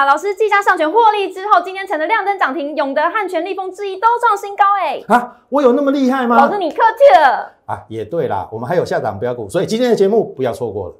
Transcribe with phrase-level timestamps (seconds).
[0.00, 5.04] 哇，老师，技嘉上权获利之后，今天成了亮灯涨停，永德、汉泉、立丰、智毅都创新高哎！
[5.08, 6.38] 啊，我有那么厉害吗？
[6.38, 10.94] 老师，你客气了啊，也对啦，我们还有下档标股，所以今天的节目不要错过了。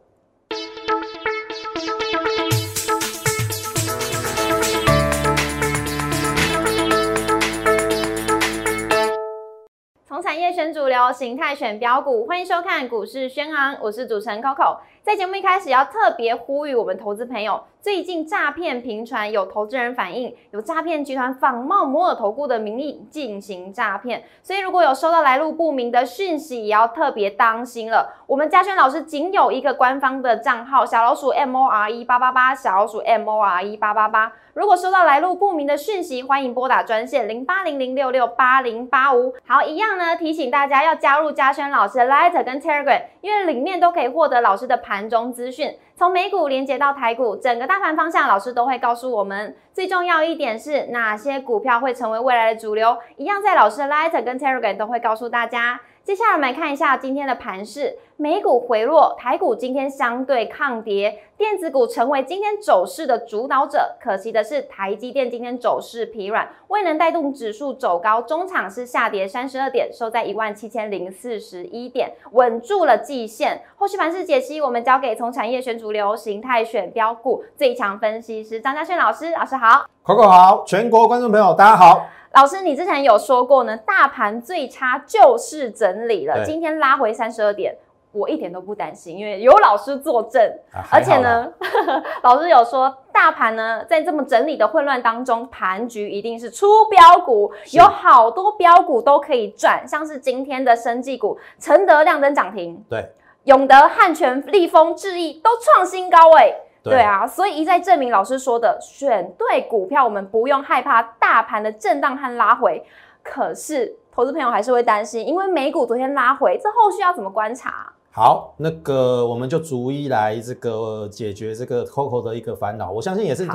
[10.06, 14.76] 从产业选主流，形态选标股，欢迎收看股市宣昂，我是主持人 Coco。
[15.02, 28.12] 在节目一开始，要特别呼吁我们投资朋友，最近诈骗频传，有投资人反映有诈骗集团仿冒摩尔投顾的名义进行诈骗，所以如果有收到来路不明的讯息，也要特别当心了。
[28.26, 34.30] 我们嘉轩老师仅有一个官方的账号，小老鼠 M O R E 八八八，小老鼠 M O R E 八八八。
[34.52, 39.32] 如果收到来路不明的讯息，欢迎拨打专线零八零零六六八零八五。
[39.46, 49.54] 好，一样呢，提醒大家要加入嘉轩老师的 Light 跟 Telegram，因为里面都可以获得老师的盘中资讯，从美股连接到台股，整个大盘方向，老师都会告诉我们。
[49.72, 55.80] 最重要一点是哪些股票会成为未来的主流，一样在老师的 Light 跟 Telegram 都会告诉大家。
[56.02, 63.96] 接下来我们来看一下今天的盘势，美股回落，台股今天相对抗跌，电子股成为今天走势的主导者。
[63.98, 73.62] 可惜的是，台积电今天走势疲软，未能带动指数走高，中场是下跌三十二点，收在一万七千零四十一点，稳住了季线。
[73.78, 82.06] 后续盘势解析，我们交给从产业选主流、形态选标股最强分析师张家轩老师，老师好，Coco 好，全国观众朋友大家好。
[82.34, 86.44] 老师，你之前有说过呢，大盘最差就是整理了。
[86.44, 87.74] 今天拉回三十二点，
[88.12, 90.58] 我一点都不担心，因为有老师坐镇。
[90.90, 91.52] 而且呢，
[92.22, 103.10] 老师有说，大盘呢在这么整理的混乱当中，盘局一定是出标股，有好多标股都可以赚，像是今天的生技股，承德亮灯涨停，对，
[103.44, 106.54] 永德、汉泉、立丰、智毅都创新高哎。
[106.82, 112.82] 对啊，所以一再证明老师说的，选对股票，我们不用害怕大盘的震荡和拉回。
[113.22, 117.92] 可是投资朋友还是会担心，因为美股昨天拉回，这后续要怎么观察？
[118.12, 123.48] 好，那个我们就逐一来这个解决这个 Coco 的一个烦恼，我相信也是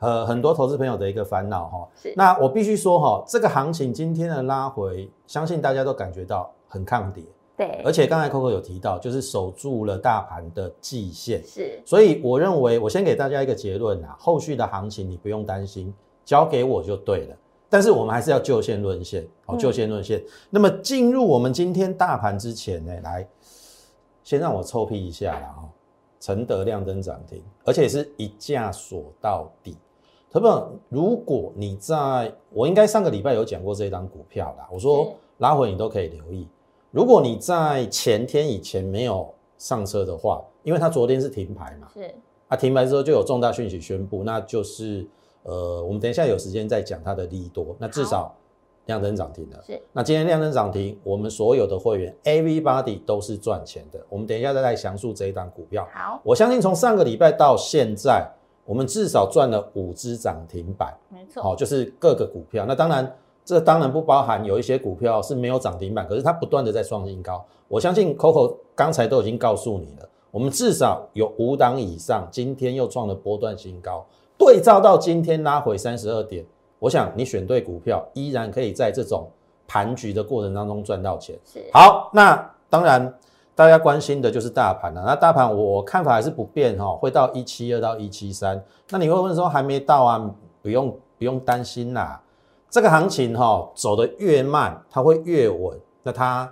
[0.00, 1.88] 呃很多投资朋友的一个烦恼哈。
[2.02, 2.12] 是。
[2.16, 7.22] 那我必须说哈，这个行情今天的拉回，相信大家都感觉到很抗跌。
[7.56, 15.92] 对，而且刚才 Coco 有提到，就是守住了大盘的季线，是，所以我认为，我先给大家一个结论啊，后续的行情你不用担心，
[16.24, 17.36] 交给我就对了。
[17.68, 20.20] 但是我们还是要就线论线，哦，就线论线。
[20.48, 23.28] 那么进入我们今天大盘之前呢，来，
[24.30, 25.68] 先让我臭屁一下啦，哈，
[26.20, 29.76] 承德亮灯涨停，而且是一价锁到底。
[30.30, 30.48] 特别
[30.88, 36.46] 如果你在我应该上个礼拜有讲过这一张股票啦，我说拉回你都可以留意。
[36.92, 42.14] 如果你在前天以前没有上车的话，因为它昨天是停牌嘛，是
[42.46, 45.04] 啊，停牌之后就有重大讯息宣布，那就是
[45.42, 47.74] 呃，我们等一下有时间再讲它的利多。
[47.80, 48.32] 那至少
[48.90, 49.80] 亮灯涨停了，是。
[49.92, 54.00] 那今天亮灯涨停，我们所有的会员 everybody 都是赚钱的。
[54.08, 55.86] 我们等一下再来详述这一档股票。
[55.94, 58.28] 好，我相信从上个礼拜到现在，
[58.64, 61.40] 我们至少赚了五只涨停板，没错。
[61.40, 62.64] 好，就是各个股票。
[62.66, 63.16] 那当然。
[63.42, 67.44] 这当然不包含有一些股票是没有涨停板，可是它不断的在创新高。
[67.66, 74.06] 我相信 Coco 刚才都已经告诉你了，我们至少有五档以上，今天又创了波段新高。
[74.38, 76.44] 对照到今天拉回三十二点，
[76.80, 79.30] 我想你选对股票，依然可以在这种
[79.68, 81.38] 盘局的过程当中赚到钱。
[81.44, 83.14] 是好，那当然
[83.54, 85.04] 大家关心的就是大盘了。
[85.06, 88.60] 那大盘我看法还是不变哈，会到一七二到一七三。
[88.88, 90.30] 那你会问说还没到啊？
[90.62, 92.20] 不用不用担心啦。
[92.68, 96.50] 这个行情哈走得越慢，它会越稳，那它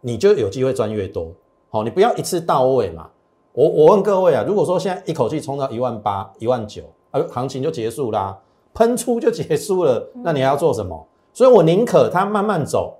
[0.00, 1.32] 你就有机会赚越多。
[1.70, 3.10] 好，你不要一次到位嘛。
[3.52, 8.38] 我我问各位啊，如果说现在一口气冲到一万八、一万九，啊，行情就结束啦，
[8.74, 11.06] 喷出就结束了，那你还要做什么？
[11.32, 12.94] 所以我宁可它慢慢走，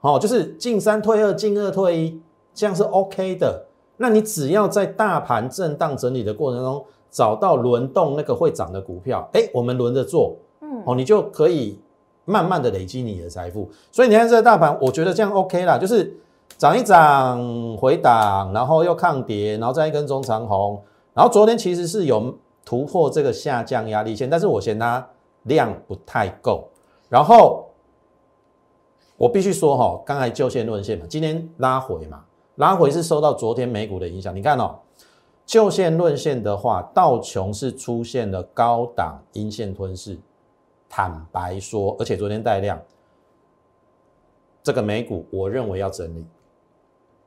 [0.00, 2.20] 好，就是进三退二，进二退一，
[2.54, 3.66] 这样是 OK 的。
[3.96, 10.36] 那你只要在大盘震荡整理的过程中找到轮动那个会涨的股票，哎，我们轮着做。
[10.60, 11.78] 嗯哦，你就可以
[12.24, 13.70] 慢慢的累积你的财富。
[13.92, 16.16] 所以你看这个大盘，我觉得这样 OK 啦，就是
[16.58, 20.82] 涨一涨回档，然后又抗跌，然后再一根中长红，
[21.12, 22.34] 然后昨天其实是有
[22.64, 25.06] 突破这个下降压力线，但是我嫌它
[25.42, 26.68] 量不太够。
[27.08, 27.68] 然后
[29.16, 32.24] 我必须说哈，刚才就线论线嘛，今天拉回嘛，
[32.56, 34.34] 拉回是受到昨天美股的影响。
[34.34, 34.78] 你看哦，
[35.44, 40.18] 就线论线的话，道琼是出现了高档阴线吞噬。
[40.88, 42.80] 坦白说，而且昨天带量，
[44.62, 46.24] 这个美股我认为要整理。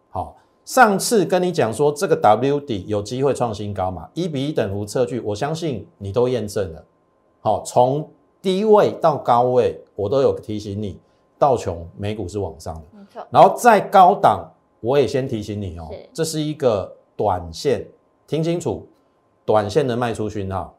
[0.10, 0.36] 好，
[0.68, 6.84] 上次跟你讲说这个 W 底有机会创新高嘛，一比一等幅测距，我相信你都验证了。
[7.40, 8.06] 好，从
[8.42, 11.00] 低位到高位，我都有提醒你，
[11.40, 12.82] 道琼美股是往上的。
[12.92, 14.46] 没错，然后在高档，
[14.82, 17.88] 我也先提醒你哦是，这是一个短线，
[18.28, 18.86] 听清楚，
[19.46, 20.76] 短线的卖出讯号。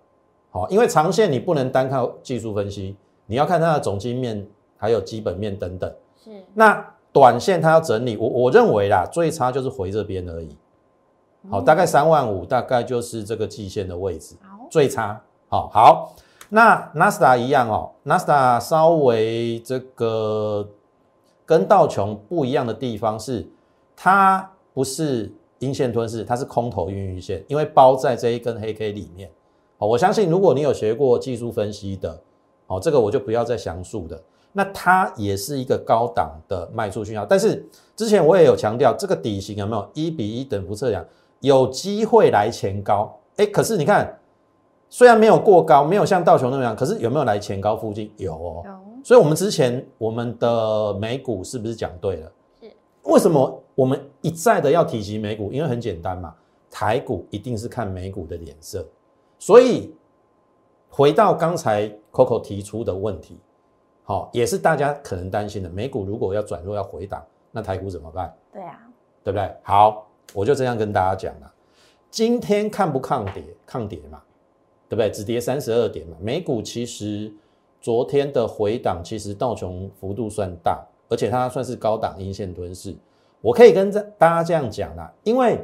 [0.51, 2.95] 好，因为长线你不能单靠技术分析，
[3.25, 4.47] 你要看它的总经面
[4.77, 5.91] 还有基本面等等。
[6.23, 10.57] 是那短线它要整理，我我认为啦，最差就是回这边而已。
[11.51, 15.21] 好，大概三万五，大概就是这个季线的位置，好，最差。
[15.49, 16.15] 好，好，
[16.51, 20.69] 那纳斯达一样哦，纳斯达稍微这个
[21.45, 23.49] 跟道琼不一样的地方是，
[23.97, 29.29] 它不是阴线吞噬，它是空头孕育线，因为包在这一根黑 K 里面。
[29.77, 32.21] 好，我相信如果你有学过技术分析的，
[32.69, 34.23] 好，这个我就不要再详述的。
[34.53, 37.65] 那它也是一个高档的卖出讯号，但是
[37.95, 41.05] 之前我也有强调，这个底型有没有一比一等幅测量，
[41.41, 43.15] 有机会来前高。
[43.37, 44.19] 哎，可是你看，
[44.89, 48.11] 虽然没有过高，没有像道琼那样，可是有没有来前高附近？
[48.17, 48.63] 有哦。
[48.65, 48.73] 有
[49.05, 52.33] 所以，我们之前我们的美股是不是讲对了？
[52.61, 52.73] 是。
[53.05, 55.53] 为什么我们一再的要提及美股？
[55.53, 56.35] 因为很简单嘛，
[56.69, 58.85] 台股一定是看美股的脸色。
[59.39, 59.95] 所以，
[60.91, 63.39] 回到刚才 Coco 提出的问题，
[64.09, 65.69] 好、也是大家可能担心的。
[65.69, 68.35] 美股如果要转弱要回档，那台股怎么办？
[68.51, 68.81] 对啊，
[69.23, 69.55] 对不对？
[69.63, 71.53] 好，我就这样跟大家讲了。
[72.11, 73.45] 今天看不抗跌？
[73.67, 74.23] 抗跌嘛，
[74.89, 75.11] 对不对？
[75.11, 76.17] 只跌三十二点嘛。
[76.23, 77.31] 美股其实
[77.83, 82.97] 昨天的回档，其实道琼幅度算大，而且它算是高档阴线吞噬。
[83.43, 85.61] 我可以跟这大家这样讲啦，因为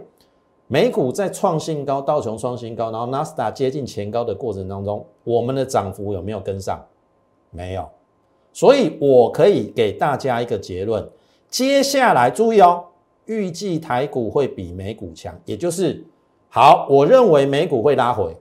[0.66, 6.84] 美股在创新高，道琼创新高，然后纳斯达接近前高的过程当中，我们的涨幅有没有跟上？
[7.48, 7.88] 没有。
[8.54, 11.06] 所以我可以给大家一个结论：
[11.50, 12.84] 接下来注意哦，
[13.26, 16.02] 预计台股会比美股强，也就是
[16.48, 18.34] 好，我认为美股会拉回。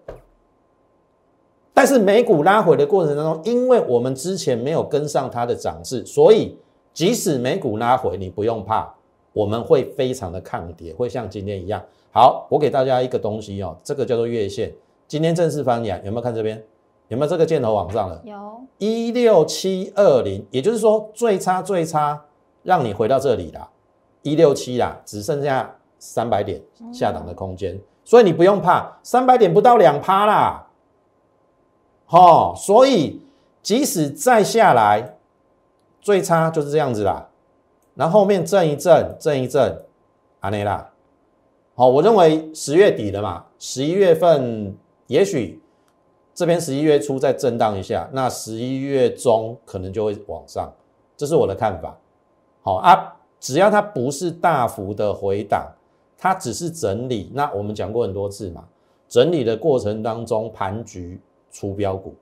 [1.73, 6.55] 但是美股拉回的过程当中，因为我们之前没有跟上它的涨势，所以
[6.93, 8.93] 即使美股拉回，你不用怕，
[9.33, 11.83] 我们会非常的抗跌，会像今天一样。
[12.11, 14.71] 好，我给大家一个东西哦，这个叫做月线，
[15.07, 16.63] 今天正式翻阳，有没有看这边？
[17.13, 18.19] 有没有这个箭头往上了？
[18.25, 18.61] 有。
[18.79, 22.19] 一六七二零，也就是说最差最差，
[22.63, 23.69] 让你回到这里啦，
[24.23, 26.59] 一六七啦，只剩下三百点
[26.91, 30.67] 下档的空间，所以你不用怕，三百点不到两趴啦，
[32.07, 33.21] 哦，所以
[33.61, 35.17] 即使再下来，
[36.01, 37.29] 最差就是这样子啦，
[37.93, 39.85] 然后后面震一震，震一震，
[40.39, 40.89] 安内啦，
[41.75, 44.75] 好，我认为十月底了嘛，十一月份
[45.05, 45.59] 也许。
[46.33, 50.73] 这边十一月初再震荡一下，那十一月中可能就会往上，
[51.15, 51.95] 这是我的看法。
[52.61, 55.71] 好啊，只要它不是大幅的回档，
[56.17, 57.31] 它只是整理。
[57.35, 58.65] 那我们讲过很多次嘛，
[59.07, 61.21] 整理的过程当中盘局
[61.51, 62.15] 出标股，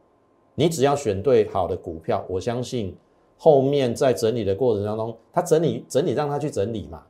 [0.56, 2.94] 你只要选对好的股票，我相信
[3.38, 7.02] 后面在整理的过程当中，它整理整理让它去整理嘛。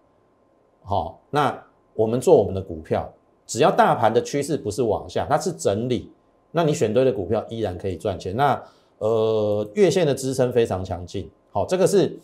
[0.83, 1.63] 好，那
[1.95, 3.11] 我们做我们的股票，
[3.47, 6.11] 只要大盘的趋势不是往下，它是整理。
[6.51, 8.35] 那你选对的股票依然可以赚钱。
[8.35, 8.61] 那
[8.99, 11.29] 呃，月线的支撑非常强劲。
[11.51, 12.19] 好，这个是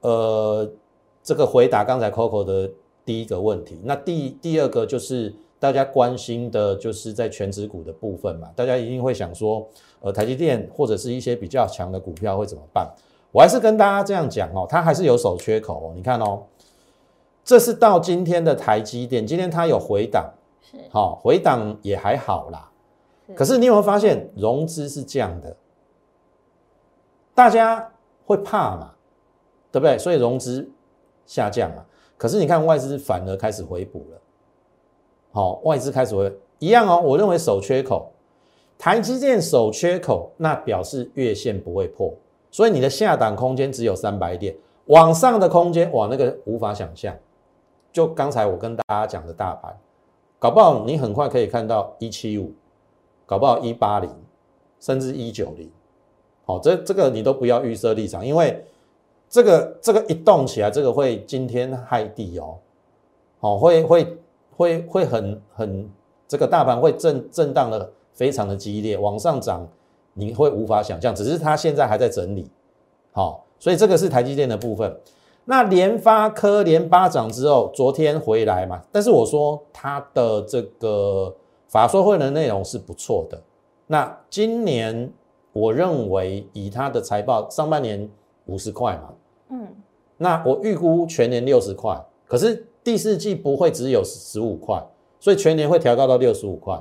[0.00, 0.66] 呃，
[1.22, 2.70] 这个回答刚才 Coco 的
[3.04, 3.78] 第一个问题。
[3.84, 9.68] 那第第二个就是大家关心的，就是在全指股的部分嘛，大家一定会想说，
[10.00, 12.90] 呃，台积电或者是一些比较强的股票会怎么办？
[13.30, 15.92] 我还是跟大家这样讲哦，它还是有守缺口哦。
[15.94, 16.42] 你看哦，
[17.44, 22.70] 这是到今天的台积电，今天它有回档，是好、回档也还好啦。
[23.34, 25.56] 可是你有没有发现融资是这样的？
[27.34, 27.90] 大家
[28.26, 28.92] 会怕嘛，
[29.70, 29.96] 对不对？
[29.96, 30.70] 所以融资
[31.24, 31.84] 下降嘛。
[32.18, 34.20] 可是你看外资反而开始回补了，
[35.32, 37.00] 好、外资开始回一样哦。
[37.00, 38.12] 我认为守缺口，
[38.76, 42.14] 台积电守缺口，那表示月线不会破，
[42.50, 44.54] 所以你的下档空间只有三百点，
[44.86, 47.16] 往上的空间哇，那个无法想象。
[47.90, 49.74] 就刚才我跟大家讲的大盘，
[50.38, 52.52] 搞不好你很快可以看到一七五。
[53.32, 54.10] 搞不好一八零，
[54.78, 55.66] 甚至一九零，
[56.44, 58.62] 好，这这个你都不要预设立场，因为
[59.26, 62.58] 这个这个一动起来，这个会惊天骇地哦，
[63.40, 64.18] 好，会会
[64.54, 65.90] 会会很很
[66.28, 69.66] 这个大盘会震震荡的非常的激烈，往上涨
[70.12, 72.50] 你会无法想象，只是它现在还在整理，
[73.12, 74.94] 好，所以这个是台积电的部分。
[75.46, 81.34] 那联发科连八涨之后，昨天回来嘛，但是我说它的这个。
[81.72, 83.42] 法说会的内容是不错的。
[83.86, 85.10] 那今年
[85.54, 88.06] 我认为以它的财报，上半年
[88.44, 89.14] 五十块嘛，
[89.48, 89.66] 嗯，
[90.18, 91.98] 那我预估全年六十块。
[92.26, 94.84] 可是第四季不会只有十五块，
[95.18, 96.78] 所以全年会调高到六十五块。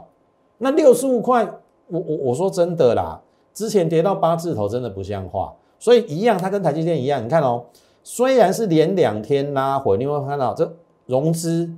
[0.58, 1.46] 那六十五块，
[1.88, 3.22] 我我我说真的啦，
[3.54, 7.64] 之前跌到八字头真的不像话，所以一样，它跟台积电一样，你看哦，
[8.04, 10.70] 虽然是连两天拉回，你会看到这
[11.06, 11.72] 融资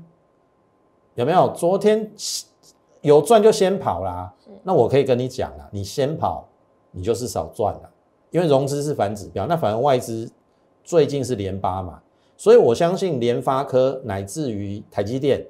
[1.13, 1.53] 有没有？
[1.55, 2.11] 昨天
[3.03, 4.33] 有赚就先跑啦。
[4.63, 6.47] 那我可以跟你讲了，你先跑，
[6.91, 7.89] 你就是少赚了，
[8.31, 10.31] 因为融资是反指标，那反而外资
[10.83, 12.01] 最近是连八嘛，
[12.37, 15.45] 所以我相信联发科乃至于台积电，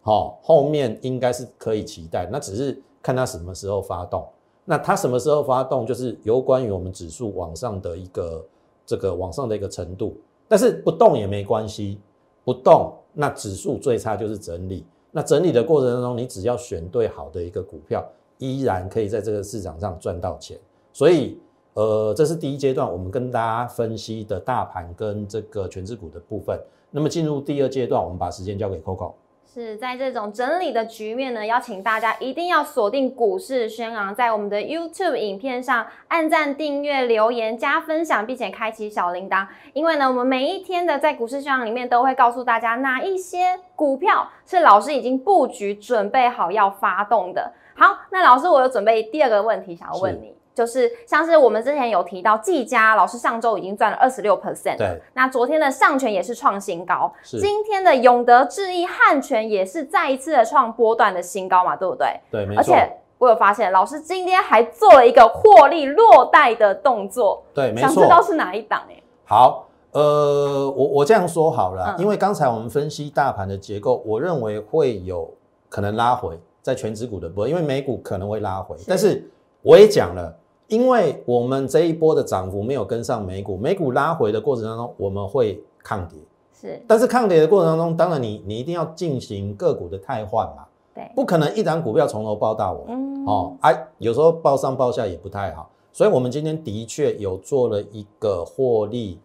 [0.00, 4.26] 好，后面应该是可以期待，那只是看它什么时候发动，
[4.64, 8.42] 那它什么时候发动，就是有关于我们指数往上的一个
[8.86, 10.16] 这个往上的一个程度，
[10.48, 12.00] 但是不动也没关系，
[12.42, 18.06] 不动那指数最差就是整理，那整理的过程当中，你只要选对好的一个股票。
[18.38, 20.58] 依然可以在这个市场上赚到钱，
[20.92, 21.40] 所以
[21.72, 26.60] 呃，这是第一阶段我们跟大家分析的大盘跟这个全资股的部分。
[26.90, 29.14] 那么进入第二阶段，我们把时间交给 Coco。
[29.62, 39.46] 是在这种整理的局面呢，邀请大家一定要锁定股市轩昂，在我们的 YouTube 影片上按赞、订阅、留言、加分享，并且开启小铃铛。
[39.72, 47.50] 因为呢，我们每一天的在股市轩昂里面都会告诉大家哪一些股票是老师已经布局准备好要发动的。
[47.74, 62.18] 好，那老师，我有准备第二个问题想要问你，就是像是我们之前有提到技嘉，老师上周已经赚了二十六 percent，对，那昨天的上权也是创新高，今天的永德智毅汉权也是再一次的创波段的新高嘛，对不对？
[62.30, 62.60] 对，没错。
[62.60, 67.88] 而且我有发现，老师今天还做了一个获利落袋的动作，对，没错。
[67.88, 68.82] 想知道是哪一档？
[68.88, 75.30] 哎，好，呃，我我这样说好了，因为刚才我们分析大盘的结构，我认为会有
[75.68, 76.40] 可能拉回。
[76.62, 79.24] 在全指股的波，因为美股可能会拉回，但是
[79.62, 80.36] 我也讲了，
[80.68, 86.18] 因为我们这一波的涨幅没有跟上美股，美股拉回的过程当中，我们会抗跌，
[86.52, 99.20] 是，但是抗跌的过程当中，当然你你一定要进行个股的汰换嘛，对，不可能一档股票从头报到尾，嗯，哦，哎，有时候报上报下也不太好，所以我们今天的确有做了一个获利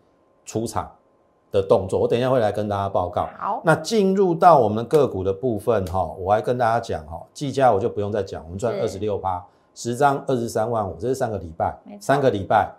[0.45, 0.91] 出场。
[1.51, 3.27] 的动作，我等一下会来跟大家报告。
[3.38, 12.74] 好，那进入到我们个股的部分哈，我还跟大家讲哈，技嘉我就不用再讲，我们赚二十六八，十张二十三万五，这是三个礼拜，三个礼拜。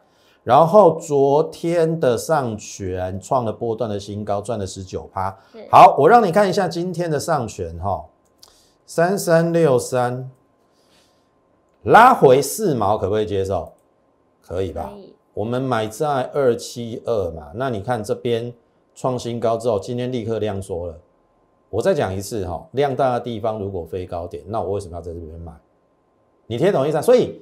[0.44, 5.36] 然后昨天的上权创了波段的新高，赚了十九趴。
[5.70, 8.04] 好，我让你看一下今天的上权哈，
[8.84, 10.30] 三三六三，
[11.82, 13.72] 拉回四毛，可不可以接受？
[14.40, 14.90] 可以吧？
[14.92, 15.14] 可以。
[15.34, 18.52] 我们买在二七二嘛，那你看这边。
[18.94, 20.94] 创新高之后，今天立刻量缩了。
[21.70, 25.50] 我再讲一次哈，量大的地方如果飞高点，那我为什么要在这边买？
[26.46, 27.02] 你听懂意思啊？
[27.02, 27.40] 所以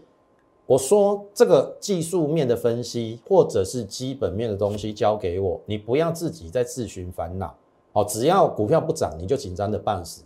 [0.67, 7.55] 我说这个技术面的分析或者是基本面的东西交给我，你不要自己在自寻烦恼。
[7.93, 10.23] 好，只要股票不涨，你就紧张的半死。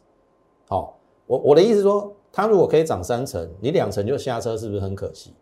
[0.69, 5.33] 好，我我的意思说，它如果可以涨三成，你两成就下车，是不是很可惜？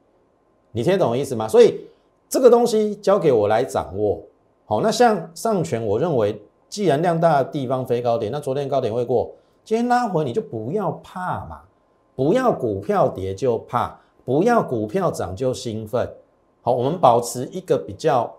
[0.71, 1.49] 你听懂意思吗？
[1.49, 1.81] 所以
[2.29, 4.23] 这个东西交给我来掌握。
[4.67, 9.33] 好，那像上权，我认为既然量大的地方飞高点，那昨天高点会过，
[9.65, 11.63] 今天拉回你就不要怕嘛，
[12.23, 16.09] 不要股票跌就怕，不要股票涨就兴奋。
[16.61, 18.33] 好，我们保持一个比较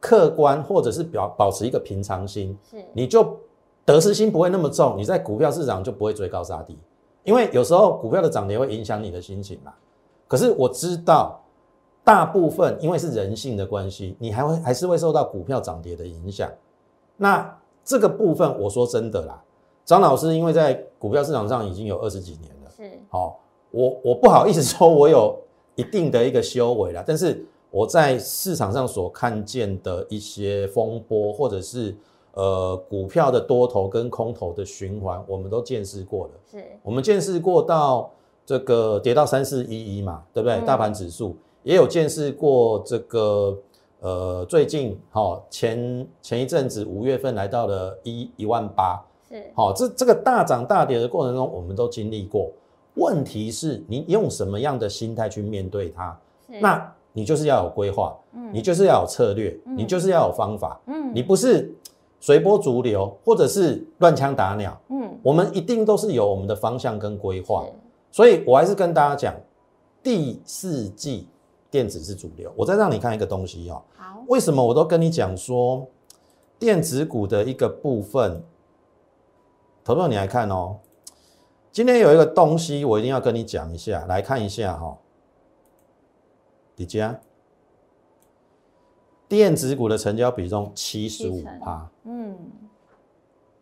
[0.00, 3.36] 客观，或者是表保持一个平常心，是你就
[3.84, 6.78] 得失心不会那么重，你在股票市场就不会追高杀低，
[7.24, 9.74] 因为有时候股票的涨跌会影响你的心情嘛。
[10.26, 11.42] 可是我知道。
[12.02, 16.48] 大部分因为是人性的关系，你还会还是会受到股票涨跌的影响。
[17.16, 19.42] 那这个部分，我说真的啦，
[19.84, 22.55] 张老师因为在股票市场上已经有二十几年
[23.16, 25.38] 了，是好，我我不好意思说我有
[25.74, 31.94] 一定的一个修为啦，但是我在市场上所看见的一些风波，或者是
[32.32, 36.32] 呃股票的多头跟空头的循环，我们都见识过了。
[36.50, 38.10] 是我们见识过到
[38.44, 40.60] 这个跌到三四一一嘛，对不对？
[40.66, 41.36] 大盘指数。
[41.62, 43.58] 也有见识过这个，
[43.98, 52.52] 呃，最近哈前前一阵子五月份来到了一一万八，是好，这这个大涨大跌的过程中，我们都经历过。
[52.96, 56.18] 问题是你用什么样的心态去面对它？
[56.60, 61.72] 那你就是要有规划，嗯，你就是要有策略，你就是要有方法，嗯，你不是
[62.20, 67.64] 随波逐流或者是乱枪打鸟，嗯，我们一定都是有我们的方向跟规划。
[68.10, 69.34] 所以我还是跟大家讲，
[70.02, 71.28] 第四季。
[71.68, 73.82] 电子是主流，我再让你看一个东西哦。
[73.96, 75.84] 好，为什么我都跟你讲说
[76.58, 78.42] 电子股的一个部分？
[79.84, 80.76] 投票你来看哦。
[81.76, 84.96] 今天有一个东西，我一定要跟你讲一下，来看一下哈。
[86.76, 87.20] 李佳，
[89.28, 91.86] 电子股的成交比重七十五趴。
[92.04, 92.34] 嗯，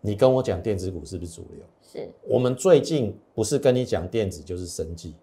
[0.01, 1.65] 你跟我讲电子股是不是主流？
[1.83, 2.09] 是。
[2.29, 5.17] 我们最近不是跟你讲电子就是生技，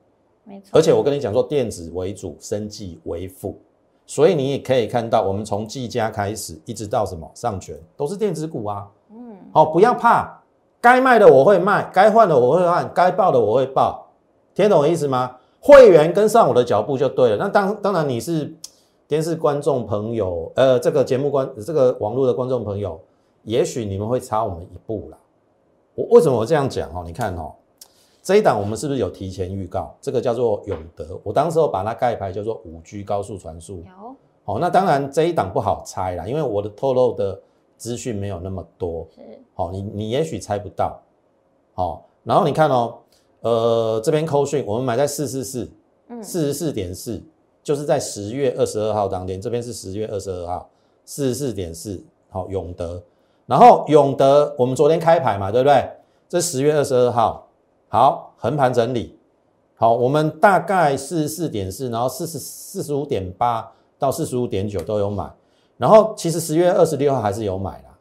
[0.43, 3.57] 没错，而且我跟你讲说电子为主，生技为辅，
[4.05, 8.91] 所以你也可以看到，我们从技嘉开始一直到什么上权都是电子股啊。
[9.12, 10.40] 嗯，好、不要怕，
[10.82, 14.08] 该卖的我会卖，该换的我会换，该报的我会报，
[14.56, 15.38] 听懂我意思吗？
[15.60, 17.38] 会员跟上我的脚步就对了。
[17.38, 18.52] 那当当然你是
[19.08, 23.00] 电视观众朋友，呃，这个节目观这个网络的观众朋友，
[23.44, 25.18] 也许你们会差我们一步啦。
[25.94, 27.04] 我为什么我这样讲哦？
[27.06, 27.54] 你看哦，
[28.24, 29.96] 这一档我们是不是有提前预告？
[30.02, 33.78] 这个叫做永德，我当时候把它盖牌叫做五 G 高速传输。
[33.78, 37.40] 有好、那当然这一档不好猜啦，因为我的透露的
[37.82, 39.08] 资讯没有那么多。
[39.16, 39.22] 是。
[39.56, 41.02] 好、你你也许猜不到，
[41.74, 43.00] 好、然后你看哦，
[43.42, 45.68] 呃，这边扣讯我们买在四四四，
[46.10, 46.24] 嗯。
[46.24, 47.20] 四十四点四，
[47.64, 50.70] 就是在十月二十二号当天，这边是十月二十二号，
[51.06, 53.02] 四十四点四，好，永德，
[53.48, 55.90] 然后永德我们昨天开牌嘛，对不对？
[56.30, 57.48] 这十月二十二号，
[57.90, 59.18] 好，横盘整理，
[59.76, 65.30] 好，我们大概四十四点四，然后四十四十五点八到四十五点九都有买，
[65.82, 67.98] 然后其实十月二十六号还是有买啦。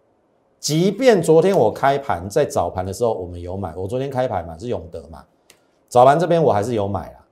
[0.59, 5.25] 即便昨天我开盘在早盘的时候我们有买，我昨天开盘嘛是永德嘛，
[5.89, 7.27] 早盘这边我还是有买啦，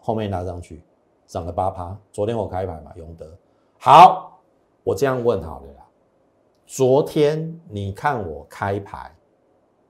[0.00, 0.82] 后面拿上去
[1.28, 1.96] 涨了八趴。
[2.10, 3.32] 昨天我开盘嘛，永德
[3.78, 4.42] 好，
[4.82, 5.86] 我这样问好了啦，
[6.66, 9.14] 昨天你看我开牌，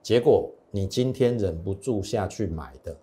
[0.03, 2.95] 结果你今天忍不住下去买的，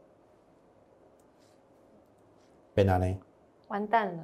[2.76, 3.18] 被哪呢？
[3.70, 4.24] 完蛋了，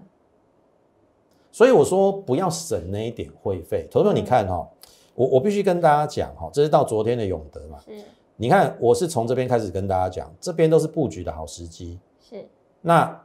[1.54, 3.88] 所以我说不要省那一点会费。
[3.92, 4.68] 投资，你看哈、哦，
[5.14, 7.78] 我我必须跟大家讲哈、哦，这是到昨天的永德嘛。
[7.86, 7.92] 是
[8.36, 12.00] 你看，我是从这边开始跟大家讲，这边都是布局的好时机。
[12.28, 12.44] 是
[12.82, 13.22] 那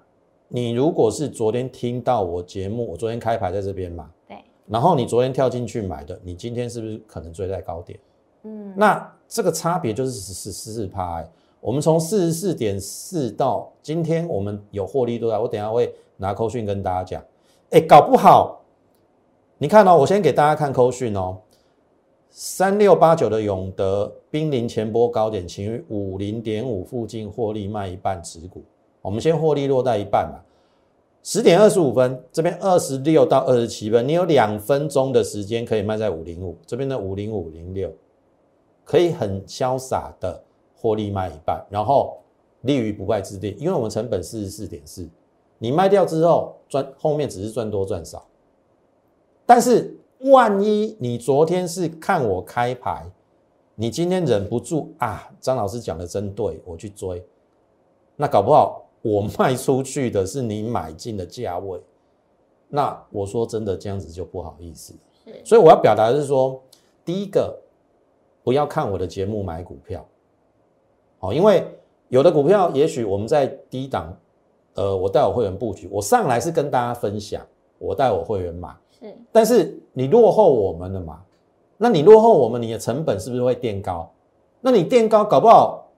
[0.48, 7.98] 你如果是昨天听到我节目，我昨天开牌在这边嘛，对，然后你昨天跳进去买的，你今天是不是可能追在高点？
[8.42, 11.30] 嗯，那这个差别就是十十四趴、欸。
[11.60, 15.40] 我们从四十四点四到今天，我们有获利多少？
[15.40, 17.24] 我等一下会拿扣讯跟大家讲。
[17.70, 18.64] 哎、搞不好，
[19.58, 21.36] 你看哦，我先给大家看扣讯哦。
[22.30, 28.62] 三六八九的永德濒临前波高点，请于五零点五附近获利卖一半持股。
[29.02, 30.40] 我们先获利落在一半嘛。
[31.22, 37.92] 十点二十五分，这边二十六到二十七分，你有两分钟的时间可以卖在五零五，这边的五零五零六，
[38.84, 40.42] 可以很潇洒的
[40.74, 42.18] 获利卖一半，然后
[42.62, 45.06] 立于不败之地，因为我们成本四十四点四，
[45.58, 48.26] 你卖掉之后赚后面只是赚多赚少，
[49.44, 53.10] 但是万一你昨天是看我开牌，
[53.74, 57.24] 你今天忍不住啊，张老师讲的真对，我去追，
[58.16, 61.80] 那搞不好我卖出去的是你买进的价位，
[62.68, 64.94] 那我说真的这样子就不好意思。
[65.24, 65.40] 是。
[65.44, 66.60] 所以我要表达的是说，
[67.04, 67.56] 第一个
[68.42, 70.04] 不要看我的节目买股票，
[71.18, 71.64] 好，因为
[72.08, 74.16] 有的股票也许我们在低档，
[74.78, 77.44] 呃，我带我会员布局，我上来是跟大家分享，
[77.78, 78.68] 我带我会员买，
[79.00, 81.18] 是但是你落后我们了嘛？
[81.76, 84.08] 那你落后我们，你的成本是不是会垫高？
[84.60, 85.88] 那你垫高，搞不好，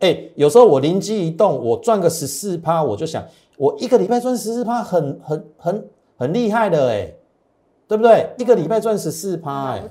[0.00, 3.22] 哎，有时候我灵机一动，我赚个十四趴，我就想，
[3.58, 7.12] 我一个礼拜赚十四趴，很很很很厉害的哎，
[7.86, 8.30] 对不对？
[8.38, 9.82] 一个礼拜赚十四趴，哎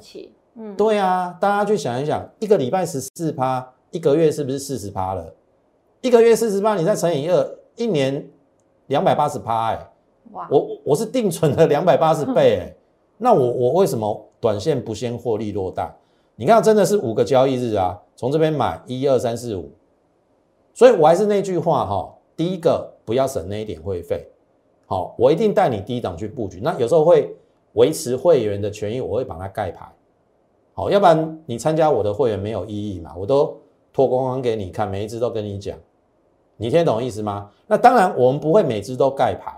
[0.56, 5.34] 嗯，对啊，大家去想一想，一个礼拜十四趴，一个月是不是四十趴了？
[6.02, 8.30] 一个月四十趴，你再乘以二，一年
[8.88, 9.90] 两百八十趴，哎，
[10.32, 12.76] 哇，我我是定存了两百八十倍，哎，
[13.18, 15.94] 那我我为什么短线不先获利落袋？
[16.36, 19.70] 你看，真的是五个交易日啊，从这边买一二三四五，
[20.74, 24.26] 所以我还是那句话哈，第一个不要省那一点会费，
[24.88, 26.60] 好，我一定带你低档去布局。
[26.62, 27.36] 那有时候会
[27.74, 29.86] 维持会员的权益，我会把它盖牌，
[30.74, 33.56] 好，要不然你参加我的会员没有意义嘛，我都
[33.94, 35.78] 脱光光给你看，每一只都跟你讲，
[36.62, 37.50] 你听得懂意思吗？
[37.66, 39.52] 那当然我们不会每只都盖牌。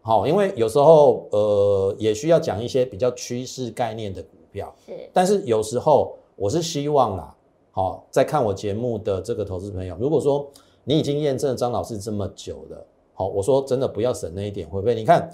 [0.00, 7.34] 好，因为有时候呃也需要讲一些比较趋势概念的股票，是但是有时候我是希望啦，
[7.72, 10.48] 好、在看我节目的这个投资朋友，如果说
[10.84, 14.94] 你已经验证了张老师这么久了，好、我说真的不要省那一点会不会？
[14.94, 15.28] 你看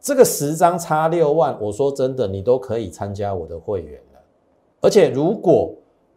[0.00, 4.20] 这个十张差六万，我说真的你都可以参加我的会员了，
[4.80, 5.70] 而且如果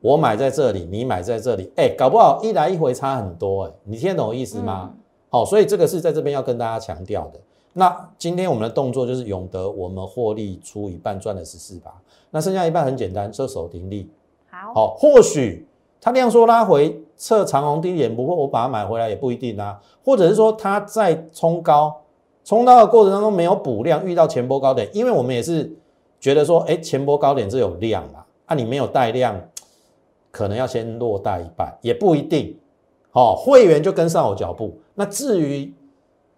[0.06, 4.92] 我买在这里，你买在这里，哎，搞不好一来一回差很多，哎，你听得懂我意思吗？
[4.94, 5.00] 嗯
[5.32, 7.40] 好、所以这个是在这边要跟大家强调的。
[7.74, 11.92] 那今天我们的动作就是永德，我们获利出一半，赚了十四吧，
[12.30, 14.08] 那剩下一半很简单，设手停利。
[14.52, 15.68] 好，好、或许
[16.00, 19.82] 它量缩拉回测长红低点不过，我把它买回来也不一定啊。
[20.04, 21.92] 或者是说它在冲高，
[22.44, 25.76] 冲高的过程当中没有补量，遇到前波高点，因为我们也是
[26.20, 29.36] 觉得说，哎，前波高点这有量嘛，啊，你没有带量，
[30.36, 32.54] 可能要先落袋一半，也不一定。
[33.14, 34.78] 哦，会员就跟上我脚步。
[34.94, 35.74] 那至于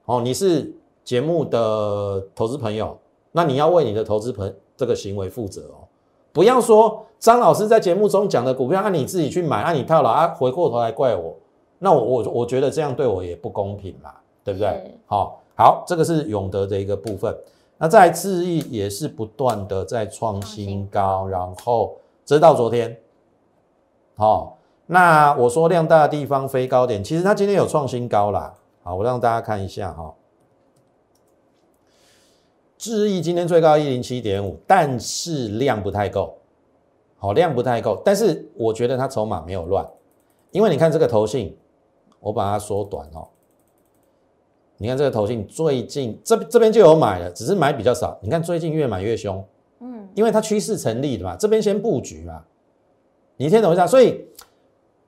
[0.05, 0.71] 哦，你是
[1.03, 2.95] 节目的投资朋友，
[3.31, 5.89] 那你要为你的投资朋这个行为负责哦。
[6.31, 11.36] 不要说张老师在节目中讲的股票，按你自己去买，按你套牢啊，回过头来怪我，
[11.79, 14.95] 那我我我觉得这样对我也不公平嘛，对不对？
[15.07, 17.36] 好，好，这个是永德的一个部分。
[17.79, 22.95] 那在智毅也是不断的在创新高，然后直到昨天，
[24.17, 28.51] 好，那我说量大的地方飞高点，其实它今天有创新高啦。
[28.82, 30.12] 好，我让大家看一下哈。
[32.80, 36.36] 智毅今天最高一零七点五，但是量不太够，
[37.19, 39.88] 好量不太够，但是我觉得它筹码没有乱，
[40.49, 41.56] 因为你看这个头信，
[42.19, 43.27] 我把它缩短哦。
[44.77, 48.17] 你看这个头信最近这这边就有买了，只是买比较少。
[48.23, 49.45] 你看最近越买越凶，
[49.80, 52.43] 嗯，因为它趋势成立的嘛，这边先布局嘛，
[53.38, 53.88] 你听懂一下。
[53.88, 54.26] 所以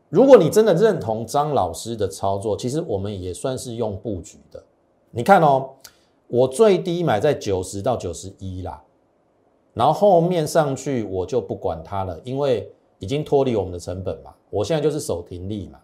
[0.09, 4.63] 如果你真的认同张老师的操作，其实我们也算是用布局的。
[5.11, 5.71] 你看哦。
[6.31, 8.83] 我最低买在九十到九十一啦，
[9.73, 14.31] 然后后面上去我就不管它了，因为已经脱离我们的成本嘛。
[14.51, 15.79] 我现在就是守停利嘛。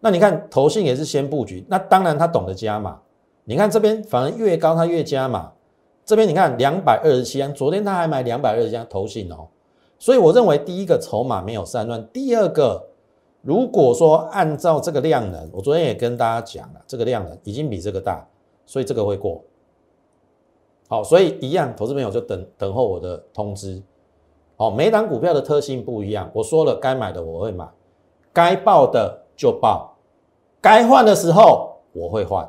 [0.00, 3.00] 那你看投信也是先布局，那当然他懂得加码。
[3.44, 5.52] 你看这边反而越高他越加码，
[6.04, 9.48] 这边你看两百二十七安，昨天他还买两百二十七投信哦。
[9.98, 12.88] 所以我认为第一个筹码没有散乱，第二个
[13.42, 18.26] 如果说按照这个量能，我昨天也跟大家讲了，这个量能已经比这个大，
[18.64, 19.42] 所以这个会过。
[20.88, 23.82] 好，所以一样，投资朋友就等等候我的通知。
[24.56, 26.30] 好，每档股票的特性不一样。
[26.32, 27.68] 我说了，该买的我会买，
[28.32, 29.96] 该报的就报，
[30.60, 32.48] 该换的时候我会换。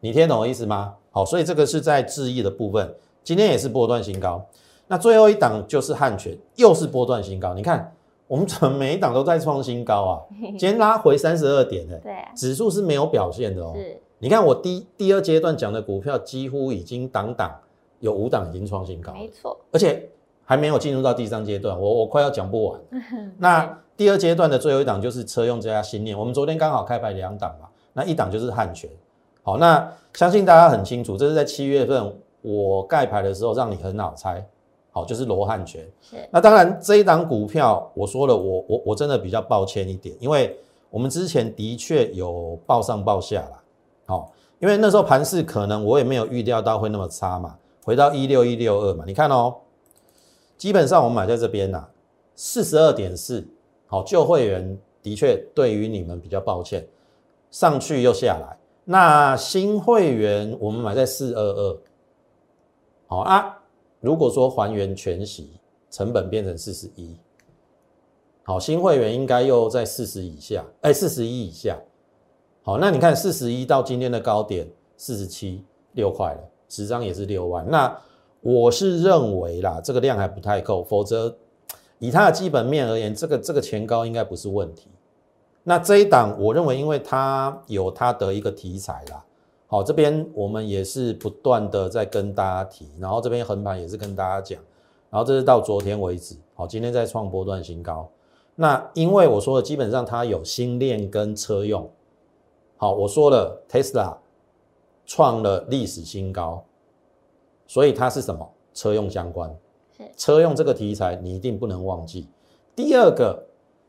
[0.00, 0.94] 你听懂我意思吗？
[1.10, 4.44] 好，所以这个是在质疑的部分，今天也是波段新高。
[4.88, 7.54] 那最后一档就是汉泉，又是波段新高。
[7.54, 7.94] 你看，
[8.26, 10.12] 我们怎么每一档都在创新高啊？
[10.58, 13.72] 今天拉回三十二点的，对，指数是没有表现的哦。
[13.76, 17.54] 是，你看我第第二阶段讲的股票几乎已经挡挡。
[18.00, 20.08] 有五档已经创新高，没错，而且
[20.44, 22.80] 还没有进入到第三阶段，我我快要讲不完。
[23.38, 28.88] 那第二阶段的最后一档就是车用这家新念，我们昨天刚好开牌两档嘛，那一档就是汉泉。
[29.42, 34.46] 好，那相信大家很清楚，这是在七月份我盖牌的时候让你很好猜，
[34.98, 35.88] 好，就是罗汉拳。
[36.02, 40.58] 是，那当然这一档股票我说了，我我我真的比较抱歉一点，因为
[40.90, 43.62] 我们之前的确有报上报下了，
[44.06, 47.56] 好，因为那时候盘势可能我也没有预料到会那么差嘛。
[47.84, 49.54] 回到一六一六二嘛，你看哦，
[50.56, 51.86] 基本上我们买在这边呐，
[52.34, 53.46] 四十二点四，
[53.86, 56.84] 好，旧会员的确对于你们比较抱歉，
[57.52, 58.58] 上去又下来。
[58.84, 61.78] 那新会员我们买在四二二，
[63.06, 63.57] 好啊。
[64.00, 65.52] 如果说还原全息，
[65.90, 67.16] 成本变成四十一，
[68.44, 71.78] 好，新会员应该又在四十以下，哎，四十一以下。
[72.62, 76.40] 好，那你看四十一到今天的高点四十七，六块了。
[76.68, 77.98] 十张也是六万，那
[78.42, 81.34] 我是认为啦，这个量还不太够，否则
[81.98, 84.90] 以它的基本面而言，这个这个前高应该不是问题。
[85.64, 89.24] 那这一档，我认为因为它有它的一个题材啦，
[89.68, 94.58] 好，这边我们也是不断的在跟大家提，然后这边横盘也是跟大家讲，
[95.10, 98.10] 然后这是到昨天为止，好，今天在创波段新高。
[98.56, 101.88] 那因为我说的基本上它有新链跟车用，
[102.76, 104.16] 好，我说了 Tesla。
[105.10, 106.62] 创了历史新高，
[107.66, 108.46] 所以它是什么？
[108.74, 109.50] 车用相关，
[110.18, 112.28] 车用这个题材你一定不能忘记。
[112.76, 113.42] 第二个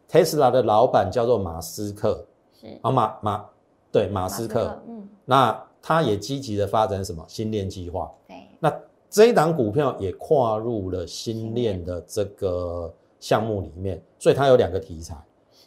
[0.09, 3.45] ，Tesla 的老板叫做马斯克，是啊马马
[3.91, 8.73] 对马斯克，嗯，那他也积极的发展什么新链计划，对，那
[9.09, 15.15] 这一档股票也跨入了新链的这个项目里面，所以它有两个题材，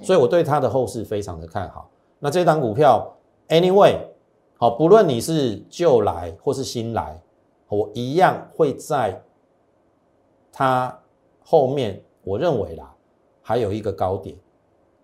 [0.03, 1.90] 所以我对它的后市非常的看好。
[2.18, 3.14] 那这档股票
[3.48, 3.98] ，Anyway。
[4.59, 7.20] 好，不论你是旧来或是新来，
[7.66, 9.20] 我一样会在
[10.53, 10.96] 它
[11.42, 12.01] 后面。
[12.22, 12.94] 我认为啦，
[13.42, 14.37] 还有一个高点。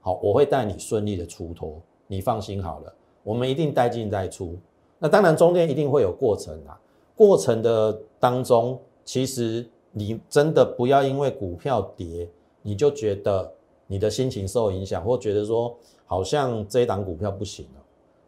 [0.01, 2.95] 好，我会带你顺利的出脱，你放心好了。
[3.25, 4.57] 我们一定带进带出。
[4.99, 6.79] 那当然中间一定会有过程啦。
[7.15, 12.29] 过程的当中，其实你真的不要因为股票跌，
[12.63, 13.51] 你就觉得
[13.87, 15.75] 你的心情受影响，或觉得说
[16.07, 17.83] 好像这一档股票不行了。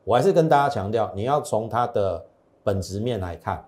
[0.05, 2.25] 我还是跟大家强调，你要从它的
[2.65, 3.65] 本质面来看，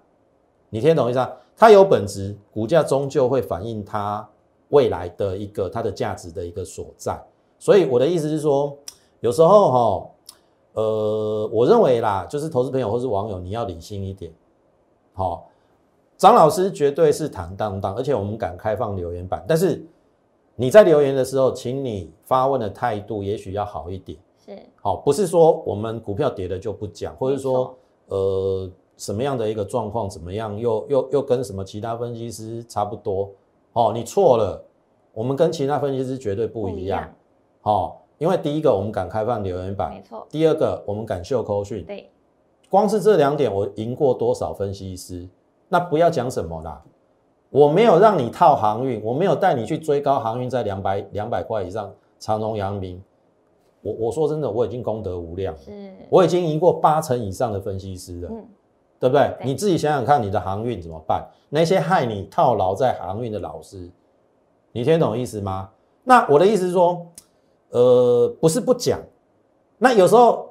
[0.70, 1.30] 你听懂意思啊？
[1.56, 4.28] 它有本质，股价终究会反映它
[4.70, 7.22] 未来的一个它的价值的一个所在。
[7.58, 8.76] 所以我的意思是说，
[9.20, 10.10] 有时候哈，
[10.74, 14.32] 呃，我认为啦，就是投资朋友或是网友，你要理性一点。
[15.12, 15.48] 好，
[16.16, 19.85] 张老师绝对是坦荡荡，而且我们敢开放留言板，但是
[20.56, 24.18] 你在留言的时候，请你发问的态度也许要好一点。
[24.44, 27.74] 是好，不是说我们股票跌了就不讲，或者没说
[28.06, 33.30] 呃什么样的一个状况怎么样，又又又跟什么其他分析师差不多。
[33.74, 34.62] 哦，你错了，
[35.12, 37.12] 我们跟其他分析师绝对不一样。
[37.62, 42.08] 哦，因为第一个我们敢开放留言板没，错，第二个我们敢秀扣讯，对，
[42.70, 45.28] 光是这两点，我赢过多少分析师？
[45.68, 46.80] 那不要讲什么啦，
[47.50, 53.02] 我没有让你套航运，我没有带你去追高航运在两百两百块以上，长荣、阳明。
[53.80, 58.46] 我我说真的，我已经功德无量了，是，我已经赢过八成以上的分析师了，嗯，
[59.00, 59.35] 对不对？
[59.40, 61.26] 对你自己想想看，你的航运怎么办？
[61.48, 63.90] 那些害你套牢在航运的老师，
[64.70, 65.70] 你听懂意思吗？
[66.04, 67.04] 那我的意思是说，
[67.72, 69.00] 呃，不是不讲，
[69.78, 70.50] 那有时候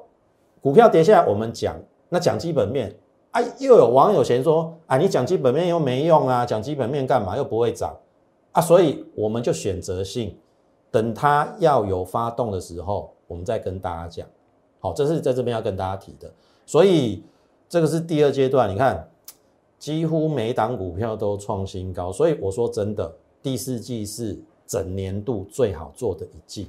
[0.60, 2.92] 股票跌下来，我们讲，那讲基本面，
[3.30, 7.36] 啊，又有网友嫌说，啊，你讲基本面又没用啊，讲基本面干嘛？
[7.36, 7.96] 又不会涨
[8.50, 10.36] 啊，所以我们就选择性，
[10.90, 14.26] 等它要有发动的时候，我们再跟大家讲。
[14.80, 16.28] 好，这是在这边要跟大家提的，
[16.66, 17.22] 所以
[17.68, 19.08] 这个是第二阶段，你看，
[19.78, 26.68] 几乎每档股票都创新高，所以我说真的，第四季是整年度最好做的一季。